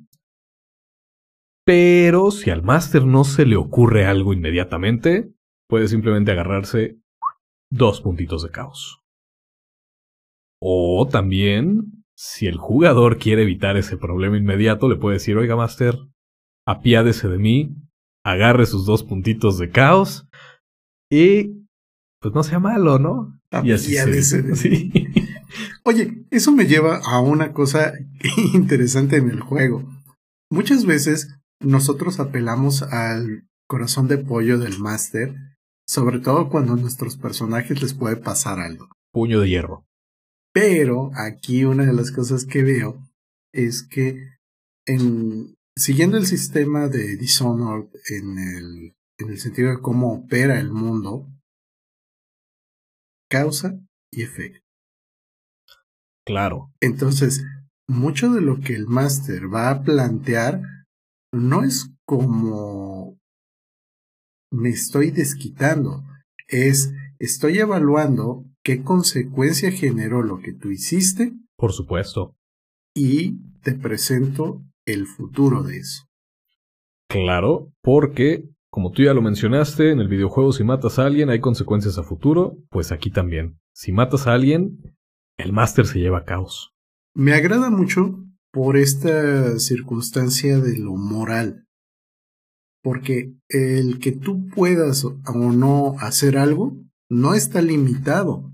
[1.64, 5.32] Pero si al máster no se le ocurre algo inmediatamente,
[5.68, 6.98] puede simplemente agarrarse
[7.70, 9.00] dos puntitos de caos.
[10.60, 15.96] O también, si el jugador quiere evitar ese problema inmediato, le puede decir, oiga, máster,
[16.66, 17.76] apiádese de mí,
[18.24, 20.28] agarre sus dos puntitos de caos
[21.10, 21.62] y
[22.20, 23.40] pues no sea malo, ¿no?
[23.64, 24.54] y así se...
[24.54, 24.92] sí.
[25.84, 27.92] Oye, eso me lleva a una cosa
[28.54, 29.84] interesante en el juego.
[30.48, 35.34] Muchas veces nosotros apelamos al corazón de pollo del máster,
[35.86, 38.88] sobre todo cuando a nuestros personajes les puede pasar algo.
[39.12, 39.86] Puño de hierro.
[40.52, 43.02] Pero aquí una de las cosas que veo
[43.52, 44.28] es que
[44.86, 50.70] en, siguiendo el sistema de Dishonored en el, en el sentido de cómo opera el
[50.70, 51.28] mundo,
[53.30, 53.78] causa
[54.10, 54.60] y efecto.
[56.26, 56.72] Claro.
[56.80, 57.44] Entonces,
[57.88, 60.62] mucho de lo que el máster va a plantear
[61.32, 63.18] no es como
[64.50, 66.04] me estoy desquitando,
[66.46, 71.32] es estoy evaluando qué consecuencia generó lo que tú hiciste.
[71.56, 72.36] Por supuesto.
[72.94, 76.04] Y te presento el futuro de eso.
[77.08, 81.40] Claro, porque, como tú ya lo mencionaste, en el videojuego si matas a alguien hay
[81.40, 83.58] consecuencias a futuro, pues aquí también.
[83.72, 84.78] Si matas a alguien,
[85.38, 86.74] el máster se lleva a caos.
[87.14, 91.66] Me agrada mucho por esta circunstancia de lo moral.
[92.82, 96.76] Porque el que tú puedas o no hacer algo
[97.08, 98.52] no está limitado,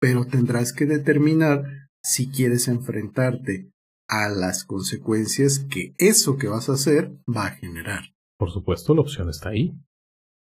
[0.00, 1.64] pero tendrás que determinar
[2.02, 3.70] si quieres enfrentarte
[4.08, 8.12] a las consecuencias que eso que vas a hacer va a generar.
[8.38, 9.72] Por supuesto, la opción está ahí.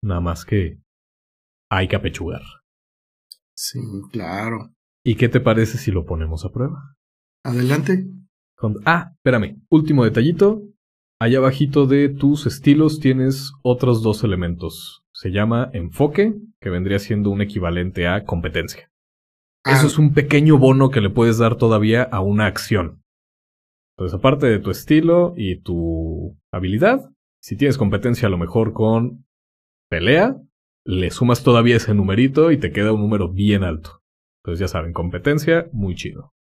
[0.02, 0.80] Nada más que
[1.70, 2.42] hay que apechugar.
[3.56, 3.80] Sí,
[4.12, 4.74] claro.
[5.04, 6.96] ¿Y qué te parece si lo ponemos a prueba?
[7.44, 8.06] Adelante.
[8.84, 9.60] Ah, espérame.
[9.68, 10.62] Último detallito.
[11.18, 15.02] Allá abajito de tus estilos tienes otros dos elementos.
[15.12, 18.90] Se llama enfoque, que vendría siendo un equivalente a competencia.
[19.64, 19.86] Eso ah.
[19.86, 23.02] es un pequeño bono que le puedes dar todavía a una acción.
[23.96, 27.10] Entonces, aparte de tu estilo y tu habilidad,
[27.42, 29.24] si tienes competencia a lo mejor con
[29.88, 30.36] pelea,
[30.84, 34.02] le sumas todavía ese numerito y te queda un número bien alto.
[34.42, 36.35] Entonces ya saben, competencia, muy chido.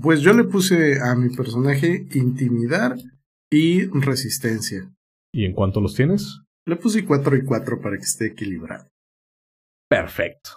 [0.00, 2.96] Pues yo le puse a mi personaje intimidar
[3.50, 4.90] y resistencia.
[5.34, 6.40] ¿Y en cuánto los tienes?
[6.66, 8.86] Le puse 4 y 4 para que esté equilibrado.
[9.88, 10.50] Perfecto.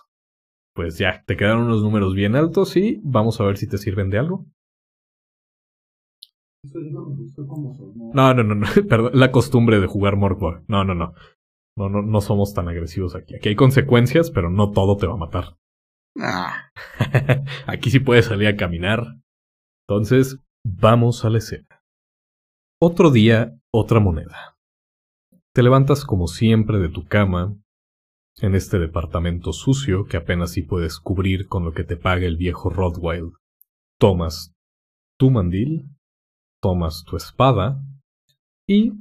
[0.73, 4.09] Pues ya, te quedaron unos números bien altos y vamos a ver si te sirven
[4.09, 4.45] de algo.
[8.13, 10.63] No, no, no, no, perdón, la costumbre de jugar Morkborg.
[10.67, 11.13] No, no, no.
[11.77, 13.35] No, no, no somos tan agresivos aquí.
[13.35, 15.57] Aquí hay consecuencias, pero no todo te va a matar.
[16.17, 16.71] Ah.
[17.67, 19.17] Aquí sí puedes salir a caminar.
[19.87, 21.83] Entonces, vamos a la escena.
[22.81, 24.57] Otro día, otra moneda.
[25.53, 27.55] Te levantas como siempre de tu cama,
[28.41, 32.35] en este departamento sucio que apenas si puedes cubrir con lo que te paga el
[32.35, 33.33] viejo Rodwild.
[33.97, 34.53] Tomas
[35.17, 35.89] tu mandil,
[36.61, 37.81] tomas tu espada
[38.67, 38.91] y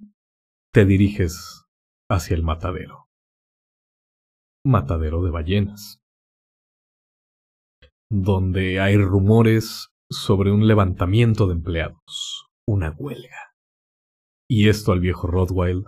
[0.72, 1.64] te diriges
[2.08, 3.08] hacia el matadero.
[4.64, 6.00] Matadero de ballenas
[8.10, 13.54] donde hay rumores sobre un levantamiento de empleados, una huelga.
[14.48, 15.86] Y esto al viejo Rothwild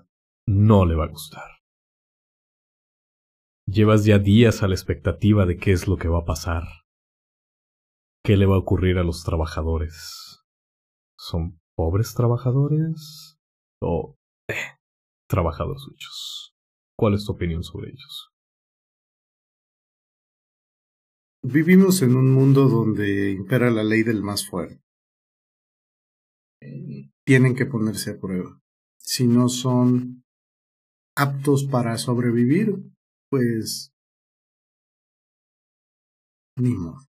[0.49, 1.61] no le va a gustar.
[3.69, 6.63] Llevas ya días a la expectativa de qué es lo que va a pasar.
[8.25, 10.45] ¿Qué le va a ocurrir a los trabajadores?
[11.19, 13.39] ¿Son pobres trabajadores?
[13.83, 14.17] ¿O
[14.49, 14.79] eh,
[15.29, 16.55] trabajadores muchos?
[16.99, 18.31] ¿Cuál es tu opinión sobre ellos?
[21.49, 24.83] Vivimos en un mundo donde impera la ley del más fuerte.
[27.25, 28.61] Tienen que ponerse a prueba.
[28.99, 30.25] Si no son
[31.17, 32.75] aptos para sobrevivir,
[33.31, 33.93] pues
[36.59, 37.07] ni modo.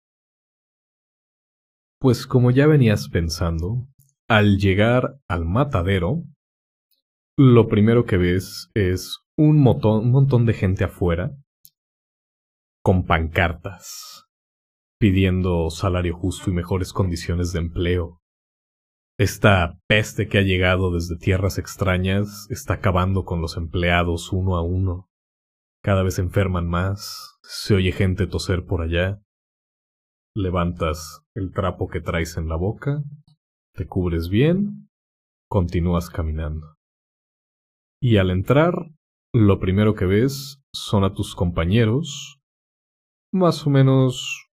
[1.99, 3.85] Pues como ya venías pensando,
[4.29, 6.23] al llegar al matadero,
[7.37, 11.35] lo primero que ves es un montón, un montón de gente afuera
[12.81, 14.20] con pancartas
[15.01, 18.21] pidiendo salario justo y mejores condiciones de empleo.
[19.17, 24.61] Esta peste que ha llegado desde tierras extrañas está acabando con los empleados uno a
[24.61, 25.09] uno.
[25.83, 29.23] Cada vez enferman más, se oye gente toser por allá.
[30.35, 33.01] Levantas el trapo que traes en la boca,
[33.73, 34.87] te cubres bien,
[35.49, 36.75] continúas caminando.
[37.99, 38.75] Y al entrar,
[39.33, 42.39] lo primero que ves son a tus compañeros,
[43.33, 44.50] más o menos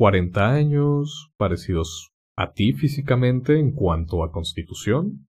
[0.00, 5.28] 40 años, parecidos a ti físicamente en cuanto a constitución,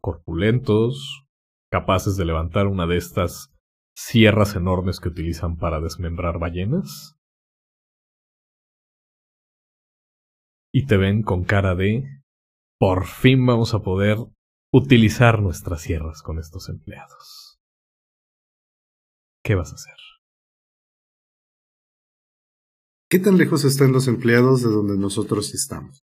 [0.00, 1.26] corpulentos,
[1.72, 3.52] capaces de levantar una de estas
[3.96, 7.18] sierras enormes que utilizan para desmembrar ballenas.
[10.72, 12.04] Y te ven con cara de
[12.78, 14.18] por fin vamos a poder
[14.72, 17.58] utilizar nuestras sierras con estos empleados.
[19.42, 20.13] ¿Qué vas a hacer?
[23.14, 26.04] ¿Qué tan lejos están los empleados de donde nosotros estamos?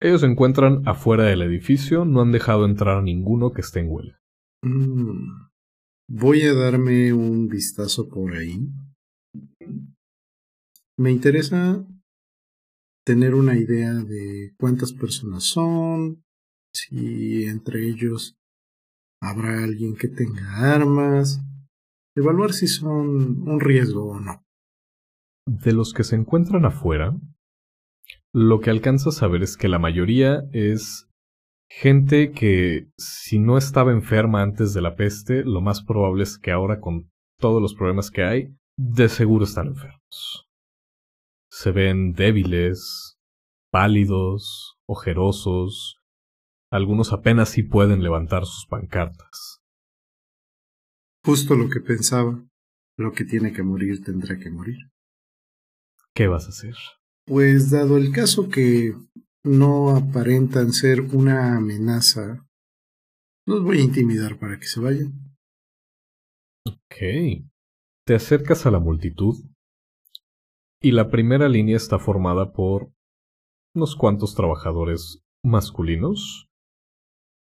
[0.00, 3.88] Ellos se encuentran afuera del edificio, no han dejado entrar a ninguno que esté en
[3.88, 4.20] huelga.
[4.62, 5.46] Mm,
[6.08, 8.68] voy a darme un vistazo por ahí.
[10.98, 11.86] Me interesa
[13.06, 16.24] tener una idea de cuántas personas son,
[16.74, 18.36] si entre ellos
[19.22, 21.40] habrá alguien que tenga armas,
[22.16, 24.44] evaluar si son un riesgo o no.
[25.46, 27.16] De los que se encuentran afuera,
[28.32, 31.08] lo que alcanzas a ver es que la mayoría es
[31.68, 36.52] gente que si no estaba enferma antes de la peste, lo más probable es que
[36.52, 40.48] ahora con todos los problemas que hay, de seguro están enfermos.
[41.50, 43.18] Se ven débiles,
[43.70, 46.00] pálidos, ojerosos,
[46.70, 49.60] algunos apenas sí pueden levantar sus pancartas.
[51.24, 52.44] Justo lo que pensaba.
[52.96, 54.89] Lo que tiene que morir tendrá que morir.
[56.14, 56.74] ¿Qué vas a hacer?
[57.26, 58.94] Pues dado el caso que
[59.44, 62.46] no aparentan ser una amenaza,
[63.46, 65.36] los voy a intimidar para que se vayan.
[66.66, 67.44] Ok.
[68.06, 69.36] Te acercas a la multitud
[70.82, 72.92] y la primera línea está formada por
[73.74, 76.48] unos cuantos trabajadores masculinos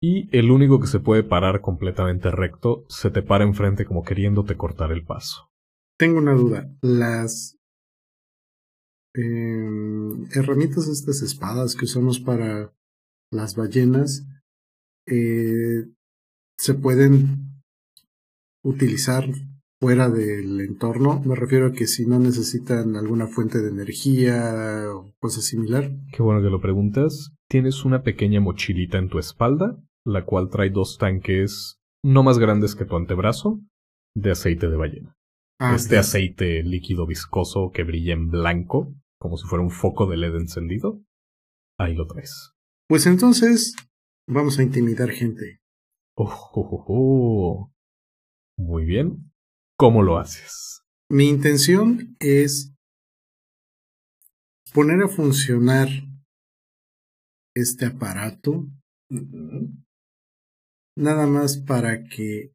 [0.00, 4.56] y el único que se puede parar completamente recto se te para enfrente como queriéndote
[4.56, 5.50] cortar el paso.
[5.98, 6.70] Tengo una duda.
[6.82, 7.57] Las
[9.18, 12.72] eh, herramientas, estas espadas que usamos para
[13.32, 14.26] las ballenas,
[15.06, 15.86] eh,
[16.56, 17.62] se pueden
[18.64, 19.24] utilizar
[19.80, 21.20] fuera del entorno.
[21.24, 25.90] Me refiero a que si no necesitan alguna fuente de energía o cosa similar.
[26.12, 27.32] Qué bueno que lo preguntas.
[27.48, 32.74] Tienes una pequeña mochilita en tu espalda la cual trae dos tanques no más grandes
[32.74, 33.60] que tu antebrazo
[34.14, 35.14] de aceite de ballena.
[35.60, 40.16] Ah, este aceite líquido viscoso que brilla en blanco, como si fuera un foco de
[40.16, 41.02] LED encendido.
[41.78, 42.52] Ahí lo traes.
[42.88, 43.74] Pues entonces
[44.26, 45.60] vamos a intimidar gente.
[46.16, 47.72] Oh, oh, oh, oh.
[48.56, 49.32] Muy bien.
[49.76, 50.82] ¿Cómo lo haces?
[51.10, 52.74] Mi intención es
[54.74, 55.88] poner a funcionar
[57.54, 58.66] este aparato
[60.96, 62.52] nada más para que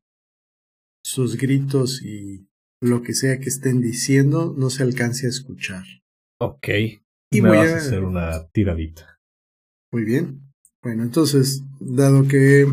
[1.04, 2.48] sus gritos y
[2.82, 5.84] lo que sea que estén diciendo no se alcance a escuchar.
[6.44, 6.68] Ok.
[7.32, 9.20] Y Me voy vas a- a hacer una tiradita.
[9.92, 10.42] Muy bien.
[10.82, 12.68] Bueno, entonces, dado que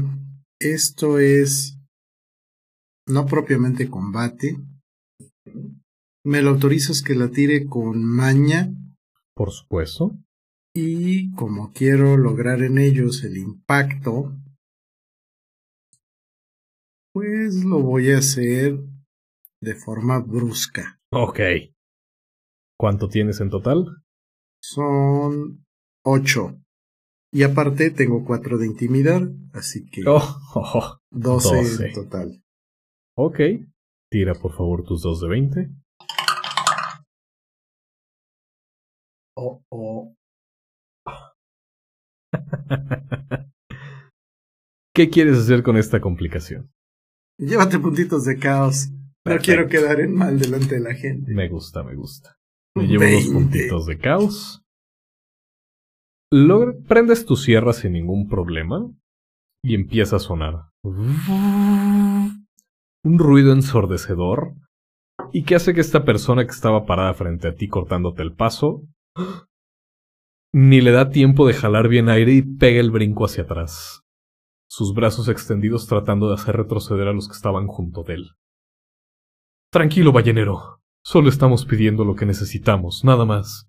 [0.58, 1.78] esto es
[3.06, 4.56] no propiamente combate,
[6.24, 8.72] me lo autorizas que la tire con maña
[9.34, 10.16] Por supuesto.
[10.74, 14.32] y como quiero lograr en ellos el impacto,
[17.12, 18.78] pues lo voy a hacer
[19.60, 21.00] de forma brusca.
[21.12, 21.40] Ok.
[22.80, 24.02] ¿Cuánto tienes en total?
[24.62, 25.66] Son
[26.02, 26.58] ocho.
[27.30, 30.16] Y aparte tengo cuatro de intimidar, así que Oh,
[30.54, 30.98] oh, oh.
[31.10, 31.88] doce doce.
[31.88, 32.42] en total.
[33.18, 33.38] Ok.
[34.10, 35.70] Tira por favor tus dos de 20.
[39.36, 40.14] Oh, oh.
[44.94, 46.72] ¿Qué quieres hacer con esta complicación?
[47.38, 48.88] Llévate puntitos de caos.
[49.26, 51.34] No quiero quedar en mal delante de la gente.
[51.34, 52.39] Me gusta, me gusta.
[52.76, 53.32] Me llevo unos 20.
[53.32, 54.62] puntitos de caos.
[56.32, 58.88] Logra- prendes tu sierra sin ningún problema
[59.64, 60.70] y empieza a sonar.
[60.84, 62.46] Un
[63.18, 64.54] ruido ensordecedor
[65.32, 68.82] y que hace que esta persona que estaba parada frente a ti cortándote el paso
[70.52, 74.02] ni le da tiempo de jalar bien aire y pega el brinco hacia atrás.
[74.72, 78.30] sus brazos extendidos tratando de hacer retroceder a los que estaban junto de él.
[79.72, 80.79] Tranquilo, ballenero.
[81.04, 83.68] Solo estamos pidiendo lo que necesitamos, nada más.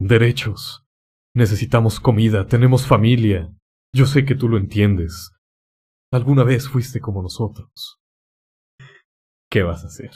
[0.00, 0.84] Derechos.
[1.34, 3.54] Necesitamos comida, tenemos familia.
[3.94, 5.32] Yo sé que tú lo entiendes.
[6.12, 7.98] Alguna vez fuiste como nosotros.
[9.50, 10.10] ¿Qué vas a hacer?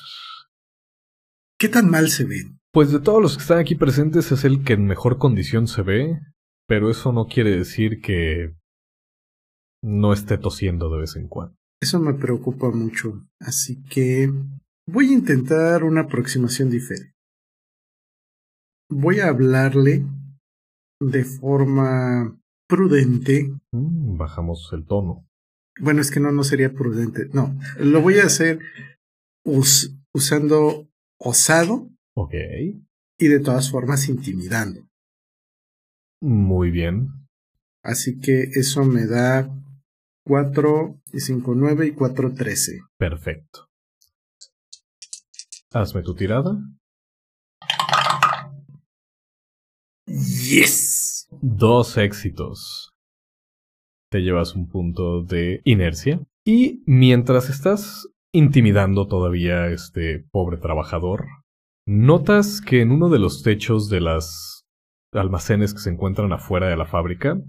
[1.59, 2.59] ¿Qué tan mal se ven?
[2.72, 5.82] Pues de todos los que están aquí presentes es el que en mejor condición se
[5.82, 6.20] ve,
[6.66, 8.55] pero eso no quiere decir que
[9.82, 11.57] no esté tosiendo de vez en cuando.
[11.82, 14.30] Eso me preocupa mucho, así que
[14.93, 17.14] voy a intentar una aproximación diferente.
[18.91, 20.05] Voy a hablarle
[21.01, 22.36] de forma
[22.68, 23.53] prudente.
[23.72, 25.26] Mm, bajamos el tono.
[25.80, 27.28] Bueno, es que no, no sería prudente.
[27.32, 28.59] No, lo voy a hacer
[29.45, 30.88] us usando
[31.18, 31.88] osado.
[32.16, 32.34] Ok.
[33.18, 34.86] Y de todas formas intimidando.
[36.20, 37.09] Muy bien.
[37.82, 39.49] Así que eso me da
[40.26, 42.80] 4 y 5, 9 y 4, 13.
[42.99, 43.69] Perfecto.
[45.72, 46.58] Hazme tu tirada.
[50.06, 51.28] Yes.
[51.40, 52.90] Dos éxitos.
[54.10, 56.20] Te llevas un punto de inercia.
[56.44, 61.26] Y mientras estás intimidando todavía a este pobre trabajador,
[61.86, 64.64] notas que en uno de los techos de las
[65.12, 67.40] almacenes que se encuentran afuera de la fábrica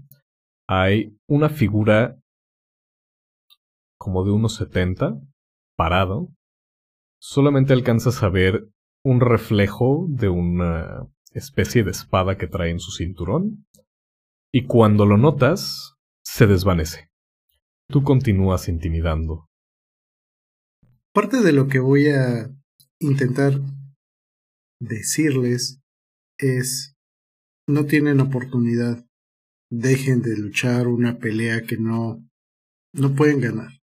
[0.68, 2.20] hay una figura
[3.98, 5.18] como de unos 70,
[5.76, 6.28] parado.
[7.24, 8.68] Solamente alcanzas a ver
[9.04, 13.64] un reflejo de una especie de espada que trae en su cinturón,
[14.52, 15.94] y cuando lo notas,
[16.24, 17.12] se desvanece.
[17.88, 19.48] Tú continúas intimidando.
[21.14, 22.50] Parte de lo que voy a
[22.98, 23.52] intentar
[24.80, 25.80] decirles
[26.38, 26.96] es,
[27.68, 29.06] no tienen oportunidad,
[29.70, 32.28] dejen de luchar una pelea que no,
[32.92, 33.81] no pueden ganar.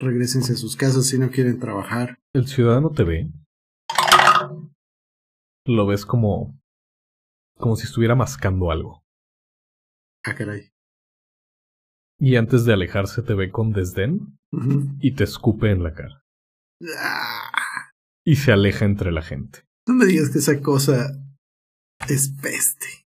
[0.00, 2.18] Regrésense a sus casas si no quieren trabajar.
[2.34, 3.30] El ciudadano te ve
[5.66, 6.60] lo ves como.
[7.56, 9.04] como si estuviera mascando algo.
[10.24, 10.70] Ah, caray.
[12.18, 14.38] Y antes de alejarse te ve con desdén
[15.00, 16.24] y te escupe en la cara.
[16.98, 17.90] Ah.
[18.24, 19.66] Y se aleja entre la gente.
[19.86, 21.08] No me digas que esa cosa
[22.08, 23.03] es peste.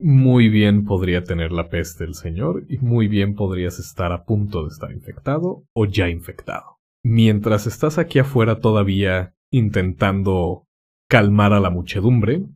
[0.00, 4.62] Muy bien podría tener la peste el señor y muy bien podrías estar a punto
[4.62, 6.78] de estar infectado o ya infectado.
[7.02, 10.68] Mientras estás aquí afuera todavía intentando
[11.08, 12.46] calmar a la muchedumbre,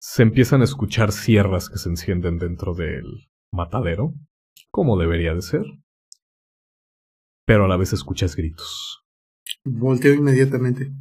[0.00, 4.14] se empiezan a escuchar sierras que se encienden dentro del matadero,
[4.70, 5.64] como debería de ser,
[7.44, 9.02] pero a la vez escuchas gritos.
[9.64, 10.92] Volteo inmediatamente.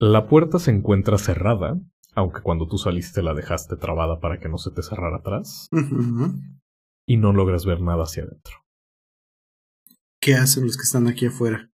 [0.00, 1.78] La puerta se encuentra cerrada,
[2.14, 5.68] aunque cuando tú saliste la dejaste trabada para que no se te cerrara atrás,
[7.06, 8.64] y no logras ver nada hacia adentro.
[10.20, 11.70] ¿Qué hacen los que están aquí afuera?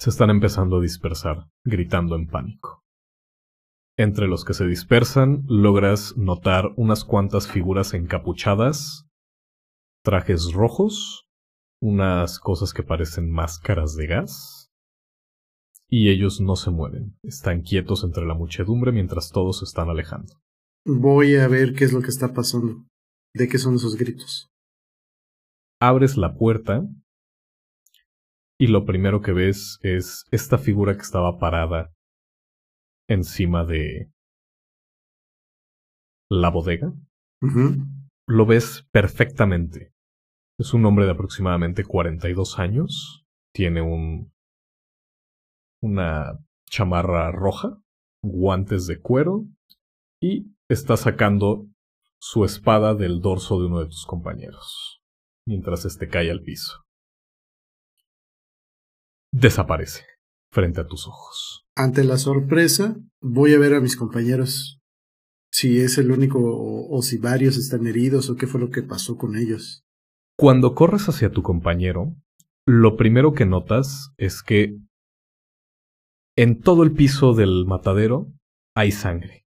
[0.00, 2.82] se están empezando a dispersar, gritando en pánico.
[3.98, 9.06] Entre los que se dispersan, logras notar unas cuantas figuras encapuchadas,
[10.02, 11.28] trajes rojos,
[11.82, 14.59] unas cosas que parecen máscaras de gas,
[15.90, 20.40] y ellos no se mueven, están quietos entre la muchedumbre mientras todos se están alejando.
[20.86, 22.86] Voy a ver qué es lo que está pasando.
[23.34, 24.48] ¿De qué son esos gritos?
[25.80, 26.86] Abres la puerta
[28.58, 31.92] y lo primero que ves es esta figura que estaba parada
[33.08, 34.10] encima de
[36.30, 36.92] la bodega.
[38.28, 39.92] Lo ves perfectamente.
[40.58, 43.24] Es un hombre de aproximadamente 42 años.
[43.52, 44.32] Tiene un
[45.82, 47.80] una chamarra roja,
[48.22, 49.46] guantes de cuero
[50.20, 51.66] y está sacando
[52.20, 55.00] su espada del dorso de uno de tus compañeros,
[55.46, 56.84] mientras este cae al piso
[59.32, 60.04] desaparece
[60.52, 61.64] frente a tus ojos.
[61.76, 64.80] Ante la sorpresa, voy a ver a mis compañeros
[65.52, 69.16] si es el único o, si varios están heridos o qué fue lo que pasó
[69.16, 69.84] con ellos.
[70.36, 72.14] Cuando corres hacia tu compañero,
[72.66, 74.76] lo primero que notas es que
[76.36, 78.32] en todo el piso del matadero
[78.74, 79.46] hay sangre.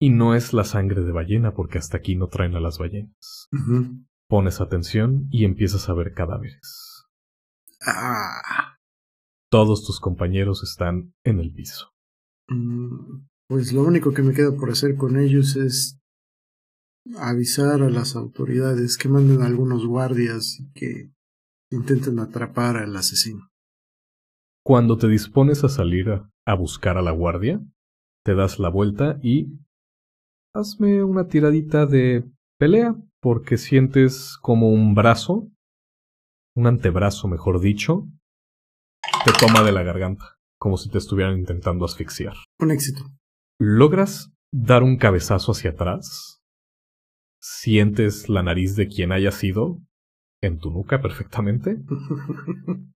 [0.00, 3.48] Y no es la sangre de ballena porque hasta aquí no traen a las ballenas.
[4.28, 7.06] Pones atención y empiezas a ver cadáveres.
[7.86, 8.76] Ah.
[9.50, 11.92] Todos tus compañeros están en el piso.
[12.48, 16.00] Mm, pues lo único que me queda por hacer con ellos es
[17.18, 21.12] avisar a las autoridades que manden a algunos guardias y que
[21.70, 23.50] intenten atrapar al asesino.
[24.66, 27.60] Cuando te dispones a salir a buscar a la guardia,
[28.24, 29.58] te das la vuelta y
[30.54, 32.24] hazme una tiradita de
[32.58, 35.50] pelea porque sientes como un brazo,
[36.56, 38.08] un antebrazo mejor dicho,
[39.26, 42.36] te toma de la garganta, como si te estuvieran intentando asfixiar.
[42.58, 43.02] Un éxito.
[43.60, 46.42] Logras dar un cabezazo hacia atrás,
[47.38, 49.82] sientes la nariz de quien haya sido
[50.42, 51.76] en tu nuca perfectamente.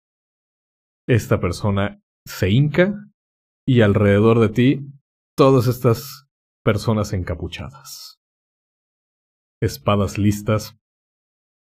[1.07, 2.95] Esta persona se hinca
[3.67, 4.87] y alrededor de ti
[5.37, 6.27] todas estas
[6.65, 8.21] personas encapuchadas.
[9.61, 10.79] Espadas listas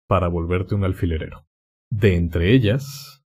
[0.08, 1.46] para volverte un alfilerero.
[1.90, 3.22] De entre ellas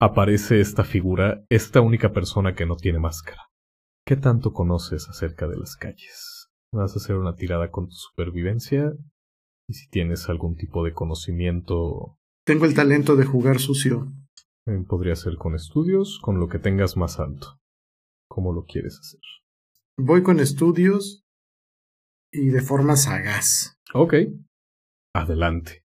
[0.00, 3.48] aparece esta figura, esta única persona que no tiene máscara.
[4.06, 6.48] ¿Qué tanto conoces acerca de las calles?
[6.72, 8.92] ¿Vas a hacer una tirada con tu supervivencia?
[9.68, 12.16] Y si tienes algún tipo de conocimiento...
[12.44, 14.12] Tengo el talento de jugar sucio.
[14.66, 17.58] Eh, podría ser con estudios, con lo que tengas más alto.
[18.28, 19.20] ¿Cómo lo quieres hacer?
[19.96, 21.24] Voy con estudios
[22.32, 23.78] y de forma sagaz.
[23.94, 24.14] Ok.
[25.14, 25.84] Adelante.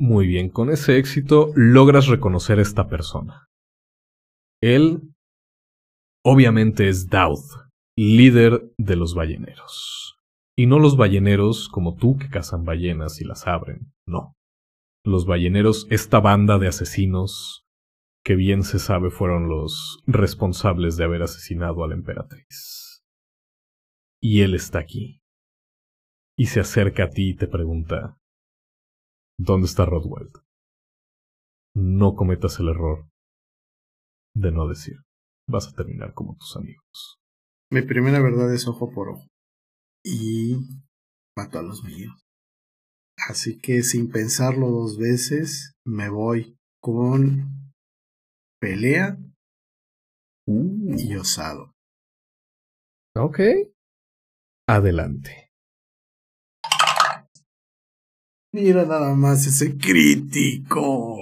[0.00, 3.48] Muy bien, con ese éxito logras reconocer a esta persona.
[4.62, 5.14] Él
[6.24, 7.42] obviamente es Daud,
[7.96, 10.16] líder de los balleneros.
[10.56, 14.37] Y no los balleneros como tú que cazan ballenas y las abren, no.
[15.04, 17.64] Los balleneros, esta banda de asesinos
[18.24, 23.02] que bien se sabe fueron los responsables de haber asesinado a la emperatriz.
[24.20, 25.22] Y él está aquí.
[26.36, 28.18] Y se acerca a ti y te pregunta,
[29.38, 30.30] ¿dónde está Rodwell?
[31.74, 33.08] No cometas el error
[34.34, 34.96] de no decir.
[35.48, 37.18] Vas a terminar como tus amigos.
[37.70, 39.26] Mi primera verdad es ojo por ojo.
[40.04, 40.54] Y
[41.36, 42.27] mato a los míos.
[43.28, 47.74] Así que sin pensarlo dos veces, me voy con
[48.58, 49.18] pelea
[50.46, 51.74] y osado.
[53.14, 53.40] Ok.
[54.66, 55.52] Adelante.
[58.54, 61.18] Mira nada más ese crítico.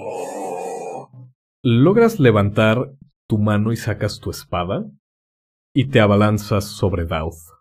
[1.61, 2.95] Logras levantar
[3.27, 4.89] tu mano y sacas tu espada
[5.75, 7.51] y te abalanzas sobre Dauth.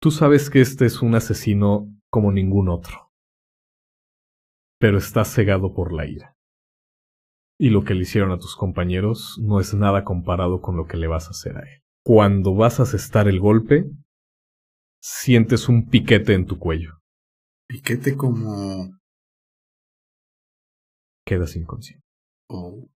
[0.00, 3.10] Tú sabes que este es un asesino como ningún otro,
[4.78, 6.36] pero estás cegado por la ira.
[7.58, 10.96] Y lo que le hicieron a tus compañeros no es nada comparado con lo que
[10.96, 11.82] le vas a hacer a él.
[12.02, 13.84] Cuando vas a asestar el golpe,
[15.02, 17.00] sientes un piquete en tu cuello.
[17.68, 18.98] Piquete como...
[21.26, 22.04] Quedas inconsciente.
[22.48, 22.88] Oh.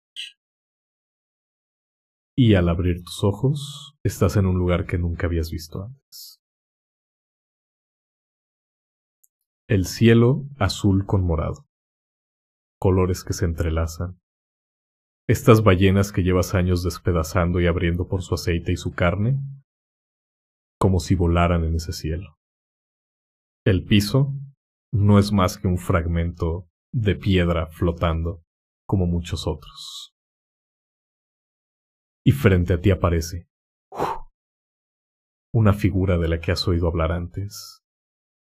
[2.36, 6.41] Y al abrir tus ojos, estás en un lugar que nunca habías visto antes.
[9.72, 11.66] El cielo azul con morado.
[12.78, 14.20] Colores que se entrelazan.
[15.26, 19.40] Estas ballenas que llevas años despedazando y abriendo por su aceite y su carne,
[20.78, 22.36] como si volaran en ese cielo.
[23.64, 24.34] El piso
[24.92, 28.44] no es más que un fragmento de piedra flotando,
[28.86, 30.14] como muchos otros.
[32.26, 33.48] Y frente a ti aparece
[35.54, 37.81] una figura de la que has oído hablar antes,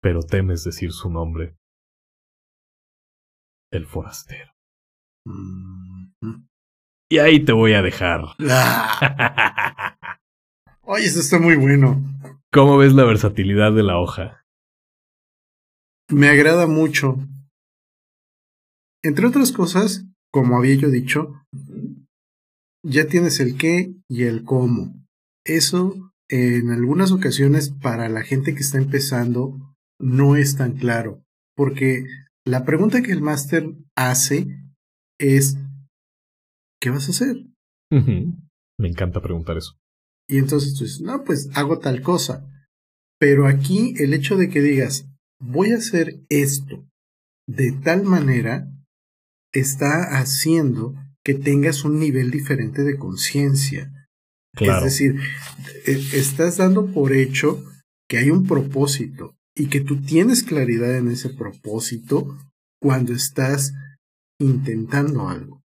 [0.02, 1.56] pero temes decir su nombre.
[3.72, 4.52] El forastero.
[5.28, 6.48] Mm-hmm.
[7.10, 8.22] Y ahí te voy a dejar.
[8.50, 9.98] Ah.
[10.82, 12.02] Oye, esto está muy bueno.
[12.52, 14.46] ¿Cómo ves la versatilidad de la hoja?
[16.10, 17.18] Me agrada mucho.
[19.04, 21.42] Entre otras cosas, como había yo dicho,
[22.84, 24.94] ya tienes el qué y el cómo.
[25.46, 29.71] Eso en algunas ocasiones para la gente que está empezando
[30.02, 31.24] no es tan claro,
[31.56, 32.06] porque
[32.46, 34.48] la pregunta que el máster hace
[35.20, 35.58] es,
[36.80, 37.38] ¿qué vas a hacer?
[37.92, 39.78] Me encanta preguntar eso.
[40.28, 42.48] Y entonces tú dices, no, pues hago tal cosa.
[43.20, 45.08] Pero aquí el hecho de que digas,
[45.40, 46.88] voy a hacer esto
[47.48, 48.72] de tal manera,
[49.54, 53.92] está haciendo que tengas un nivel diferente de conciencia.
[54.56, 54.86] Claro.
[54.86, 55.20] Es decir,
[55.86, 57.64] e- estás dando por hecho
[58.08, 62.36] que hay un propósito y que tú tienes claridad en ese propósito
[62.82, 63.76] cuando estás
[64.40, 65.62] intentando algo.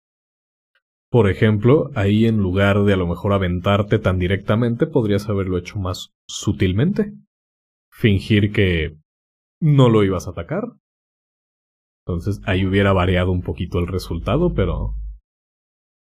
[1.10, 5.78] Por ejemplo, ahí en lugar de a lo mejor aventarte tan directamente, podrías haberlo hecho
[5.78, 7.14] más sutilmente.
[7.90, 8.98] Fingir que
[9.62, 10.64] no lo ibas a atacar.
[12.04, 14.94] Entonces ahí hubiera variado un poquito el resultado, pero...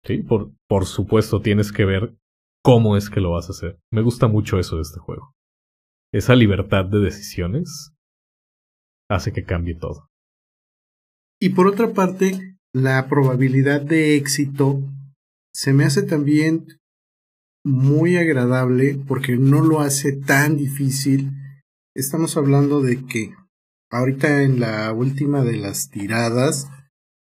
[0.04, 2.14] Sí, por, por supuesto tienes que ver
[2.62, 3.80] cómo es que lo vas a hacer.
[3.90, 5.35] Me gusta mucho eso de este juego.
[6.14, 7.94] Esa libertad de decisiones
[9.10, 10.08] hace que cambie todo.
[11.40, 14.82] Y por otra parte, la probabilidad de éxito
[15.54, 16.68] se me hace también
[17.66, 21.32] muy agradable porque no lo hace tan difícil.
[21.96, 23.34] Estamos hablando de que
[23.92, 26.70] ahorita en la última de las tiradas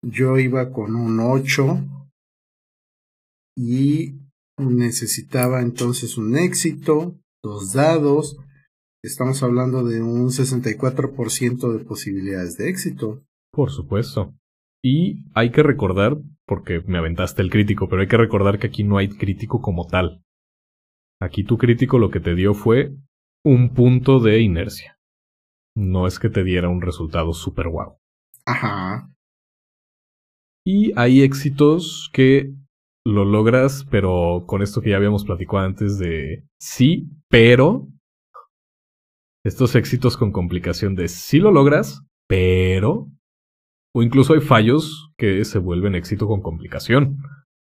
[0.02, 1.84] yo iba con un 8
[3.56, 4.18] y
[4.58, 8.36] necesitaba entonces un éxito, dos dados.
[9.04, 13.22] Estamos hablando de un 64% de posibilidades de éxito.
[13.52, 14.32] Por supuesto.
[14.82, 18.82] Y hay que recordar, porque me aventaste el crítico, pero hay que recordar que aquí
[18.82, 20.24] no hay crítico como tal.
[21.20, 22.96] Aquí tu crítico lo que te dio fue
[23.44, 24.98] un punto de inercia.
[25.76, 27.98] No es que te diera un resultado super guau.
[28.46, 29.10] Ajá.
[30.64, 32.54] Y hay éxitos que
[33.04, 37.90] lo logras, pero con esto que ya habíamos platicado antes de sí, pero
[39.44, 43.08] estos éxitos con complicación de sí lo logras, pero
[43.94, 47.18] o incluso hay fallos que se vuelven éxito con complicación,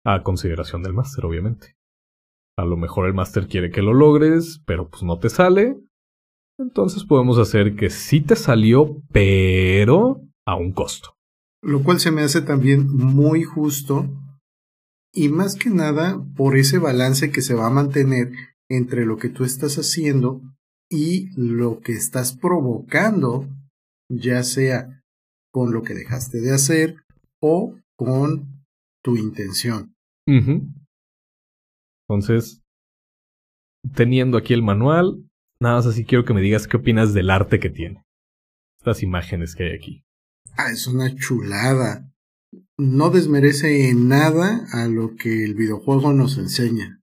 [0.04, 1.76] a consideración del máster, obviamente.
[2.56, 5.76] A lo mejor el máster quiere que lo logres, pero pues no te sale.
[6.58, 11.16] Entonces podemos hacer que sí te salió, pero a un costo.
[11.62, 14.08] Lo cual se me hace también muy justo
[15.12, 18.30] y más que nada por ese balance que se va a mantener
[18.70, 20.40] entre lo que tú estás haciendo
[20.90, 23.48] y lo que estás provocando,
[24.08, 25.02] ya sea
[25.52, 26.96] con lo que dejaste de hacer
[27.40, 28.64] o con
[29.02, 29.94] tu intención.
[32.08, 32.62] Entonces,
[33.94, 35.24] teniendo aquí el manual,
[35.60, 38.04] nada más así quiero que me digas qué opinas del arte que tiene.
[38.78, 40.04] Estas imágenes que hay aquí.
[40.56, 42.12] Ah, es una chulada.
[42.78, 47.00] No desmerece en nada a lo que el videojuego nos enseña.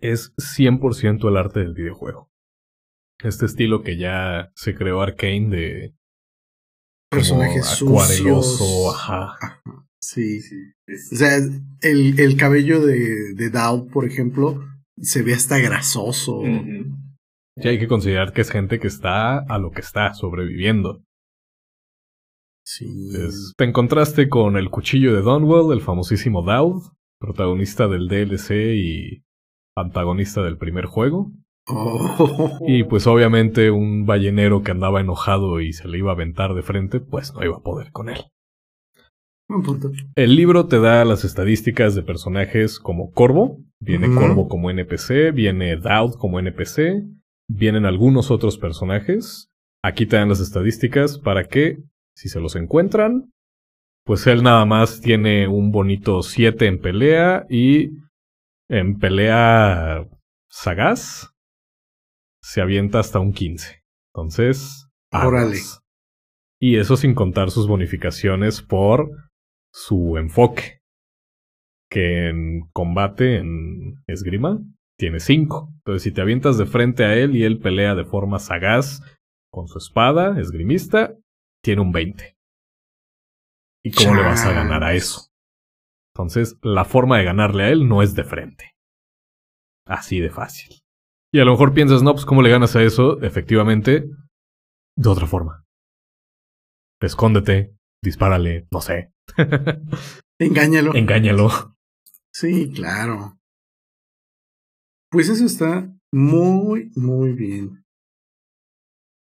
[0.00, 2.27] Es 100% el arte del videojuego.
[3.22, 5.94] Este estilo que ya se creó Arkane de
[7.10, 9.36] personajes acuareloso, ajá.
[9.40, 9.62] ajá.
[10.00, 10.56] Sí, sí.
[11.12, 11.36] O sea,
[11.82, 14.64] el, el cabello de, de Dao, por ejemplo,
[15.00, 16.42] se ve hasta grasoso.
[16.44, 21.02] Y hay que considerar que es gente que está a lo que está, sobreviviendo.
[22.64, 22.86] Sí.
[23.56, 26.82] te encontraste con el cuchillo de Donwell, el famosísimo Dowd,
[27.18, 29.24] protagonista del DLC y
[29.74, 31.32] antagonista del primer juego.
[31.68, 32.58] Oh.
[32.66, 36.62] Y pues obviamente un ballenero que andaba enojado y se le iba a aventar de
[36.62, 38.18] frente, pues no iba a poder con él.
[39.46, 39.90] Punto.
[40.14, 44.14] El libro te da las estadísticas de personajes como Corvo, viene.
[44.14, 47.02] Corvo como NPC, viene Dowd como NPC,
[47.48, 49.50] vienen algunos otros personajes.
[49.82, 51.78] Aquí te dan las estadísticas para que,
[52.14, 53.32] si se los encuentran,
[54.04, 57.90] pues él nada más tiene un bonito 7 en pelea y
[58.68, 60.06] en pelea
[60.50, 61.34] sagaz
[62.42, 63.82] se avienta hasta un 15.
[64.14, 65.56] Entonces, Órale.
[66.60, 69.10] Y eso sin contar sus bonificaciones por
[69.72, 70.80] su enfoque.
[71.90, 74.60] Que en combate, en esgrima,
[74.98, 75.70] tiene 5.
[75.76, 79.00] Entonces, si te avientas de frente a él y él pelea de forma sagaz
[79.50, 81.16] con su espada, esgrimista,
[81.62, 82.36] tiene un 20.
[83.84, 85.28] ¿Y cómo le vas a ganar a eso?
[86.14, 88.74] Entonces, la forma de ganarle a él no es de frente.
[89.86, 90.82] Así de fácil.
[91.32, 93.20] Y a lo mejor piensas, no, pues ¿cómo le ganas a eso?
[93.22, 94.08] Efectivamente,
[94.96, 95.64] de otra forma.
[97.00, 99.12] Escóndete, dispárale, no sé.
[100.40, 100.94] Engáñalo.
[100.94, 101.76] Engáñalo.
[102.32, 103.38] Sí, claro.
[105.10, 107.84] Pues eso está muy, muy bien.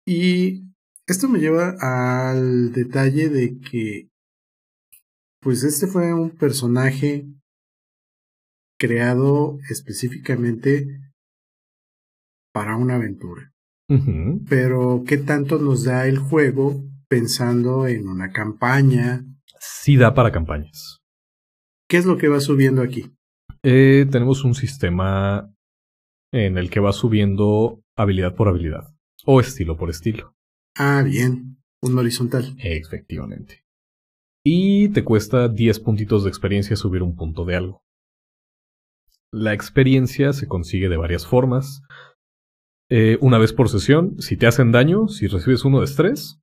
[0.06, 0.62] Y
[1.06, 4.08] esto me lleva al detalle de que,
[5.40, 7.26] pues este fue un personaje
[8.78, 11.05] creado específicamente
[12.56, 13.52] para una aventura.
[14.48, 19.26] Pero, ¿qué tanto nos da el juego pensando en una campaña?
[19.60, 21.02] Sí da para campañas.
[21.86, 23.14] ¿Qué es lo que va subiendo aquí?
[23.62, 25.54] Eh, tenemos un sistema
[26.32, 28.88] en el que va subiendo habilidad por habilidad.
[29.26, 30.34] O estilo por estilo.
[30.78, 32.56] Ah, bien, un horizontal.
[32.56, 33.66] Efectivamente.
[34.42, 37.84] Y te cuesta 10 puntitos de experiencia subir un punto de algo.
[39.30, 41.82] La experiencia se consigue de varias formas.
[42.88, 46.40] Eh, una vez por sesión, si te hacen daño, si recibes uno de estrés,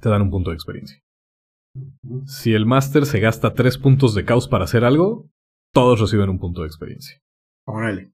[0.00, 1.00] te dan un punto de experiencia.
[2.26, 5.28] Si el máster se gasta 3 puntos de caos para hacer algo,
[5.72, 7.20] todos reciben un punto de experiencia.
[7.66, 8.12] Órale.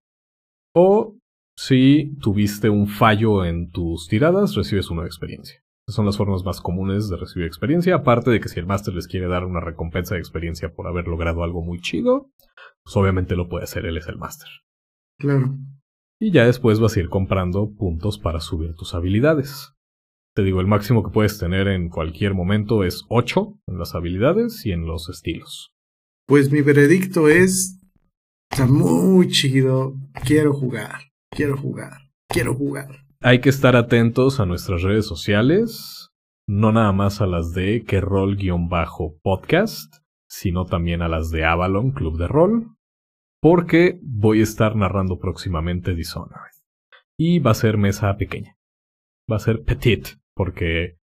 [0.75, 1.19] O
[1.59, 5.61] si tuviste un fallo en tus tiradas, recibes uno de experiencia.
[5.87, 8.95] Esas son las formas más comunes de recibir experiencia, aparte de que si el máster
[8.95, 12.31] les quiere dar una recompensa de experiencia por haber logrado algo muy chido,
[12.85, 14.49] pues obviamente lo puede hacer, él es el máster.
[15.19, 15.59] Claro.
[16.21, 19.73] Y ya después vas a ir comprando puntos para subir tus habilidades.
[20.37, 24.65] Te digo, el máximo que puedes tener en cualquier momento es 8 en las habilidades
[24.67, 25.73] y en los estilos.
[26.27, 27.81] Pues mi veredicto es
[28.51, 29.95] Está muy chido.
[30.25, 33.07] Quiero jugar, quiero jugar, quiero jugar.
[33.21, 36.11] Hay que estar atentos a nuestras redes sociales,
[36.49, 39.95] no nada más a las de que rol-podcast,
[40.29, 42.77] sino también a las de Avalon Club de Rol,
[43.41, 46.53] porque voy a estar narrando próximamente Dishonored.
[47.19, 48.57] Y va a ser mesa pequeña.
[49.31, 50.99] Va a ser petit, porque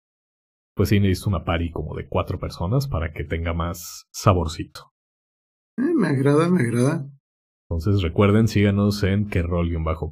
[0.74, 4.92] pues sí necesito una party como de cuatro personas para que tenga más saborcito.
[5.78, 7.08] Eh, me agrada, me agrada.
[7.68, 9.42] Entonces recuerden, síganos en que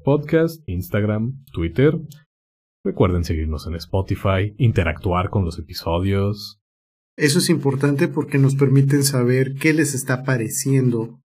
[0.04, 2.00] podcast Instagram, Twitter.
[2.84, 6.60] Recuerden seguirnos en Spotify, interactuar con los episodios.
[7.16, 11.21] Eso es importante porque nos permiten saber qué les está pareciendo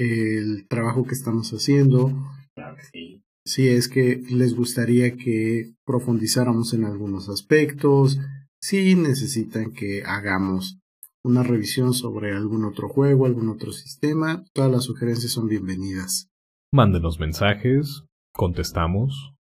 [0.00, 2.12] el trabajo que estamos haciendo.
[2.54, 3.22] Claro que sí.
[3.44, 8.18] Si es que les gustaría que profundizáramos en algunos aspectos,
[8.62, 10.78] si necesitan que hagamos
[11.24, 16.28] una revisión sobre algún otro juego, algún otro sistema, todas las sugerencias son bienvenidas.
[16.72, 19.34] Mándenos mensajes, contestamos.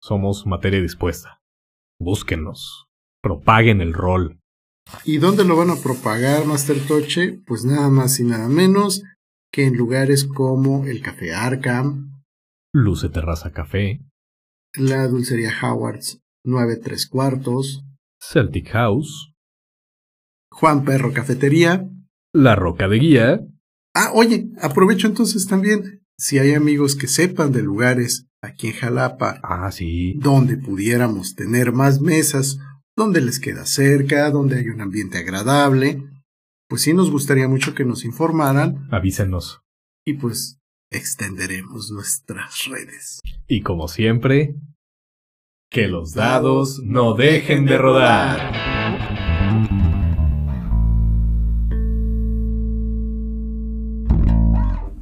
[0.00, 1.40] Somos materia dispuesta.
[2.00, 2.86] Búsquennos.
[3.22, 4.40] Propaguen el rol.
[5.04, 7.40] ¿Y dónde lo van a propagar, Master Toche?
[7.46, 9.04] Pues nada más y nada menos
[9.52, 12.22] que en lugares como el Café Arkham,
[12.72, 14.00] Luce Terraza Café,
[14.74, 17.84] la Dulcería Howards 9 3 cuartos,
[18.18, 19.34] Celtic House,
[20.50, 21.88] Juan Perro Cafetería,
[22.32, 23.40] La Roca de Guía.
[23.94, 29.38] Ah, oye, aprovecho entonces también, si hay amigos que sepan de lugares aquí en Jalapa,
[29.42, 30.14] Ah, sí.
[30.18, 32.58] donde pudiéramos tener más mesas,
[32.96, 36.02] donde les queda cerca, donde hay un ambiente agradable,
[36.72, 39.60] pues sí nos gustaría mucho que nos informaran Avísenos.
[40.06, 40.58] y pues
[40.90, 43.20] extenderemos nuestras redes.
[43.46, 44.54] Y como siempre,
[45.70, 48.40] que los dados no dejen de rodar.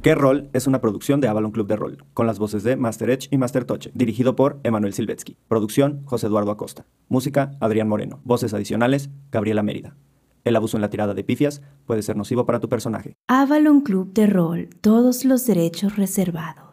[0.03, 0.49] ¿Qué rol?
[0.51, 3.37] Es una producción de Avalon Club de Rol, con las voces de Master Edge y
[3.37, 5.37] Master Toche, dirigido por Emanuel Silvetsky.
[5.47, 6.85] Producción, José Eduardo Acosta.
[7.07, 8.19] Música, Adrián Moreno.
[8.25, 9.95] Voces adicionales, Gabriela Mérida.
[10.43, 13.15] El abuso en la tirada de pifias puede ser nocivo para tu personaje.
[13.27, 16.70] Avalon Club de Rol, todos los derechos reservados.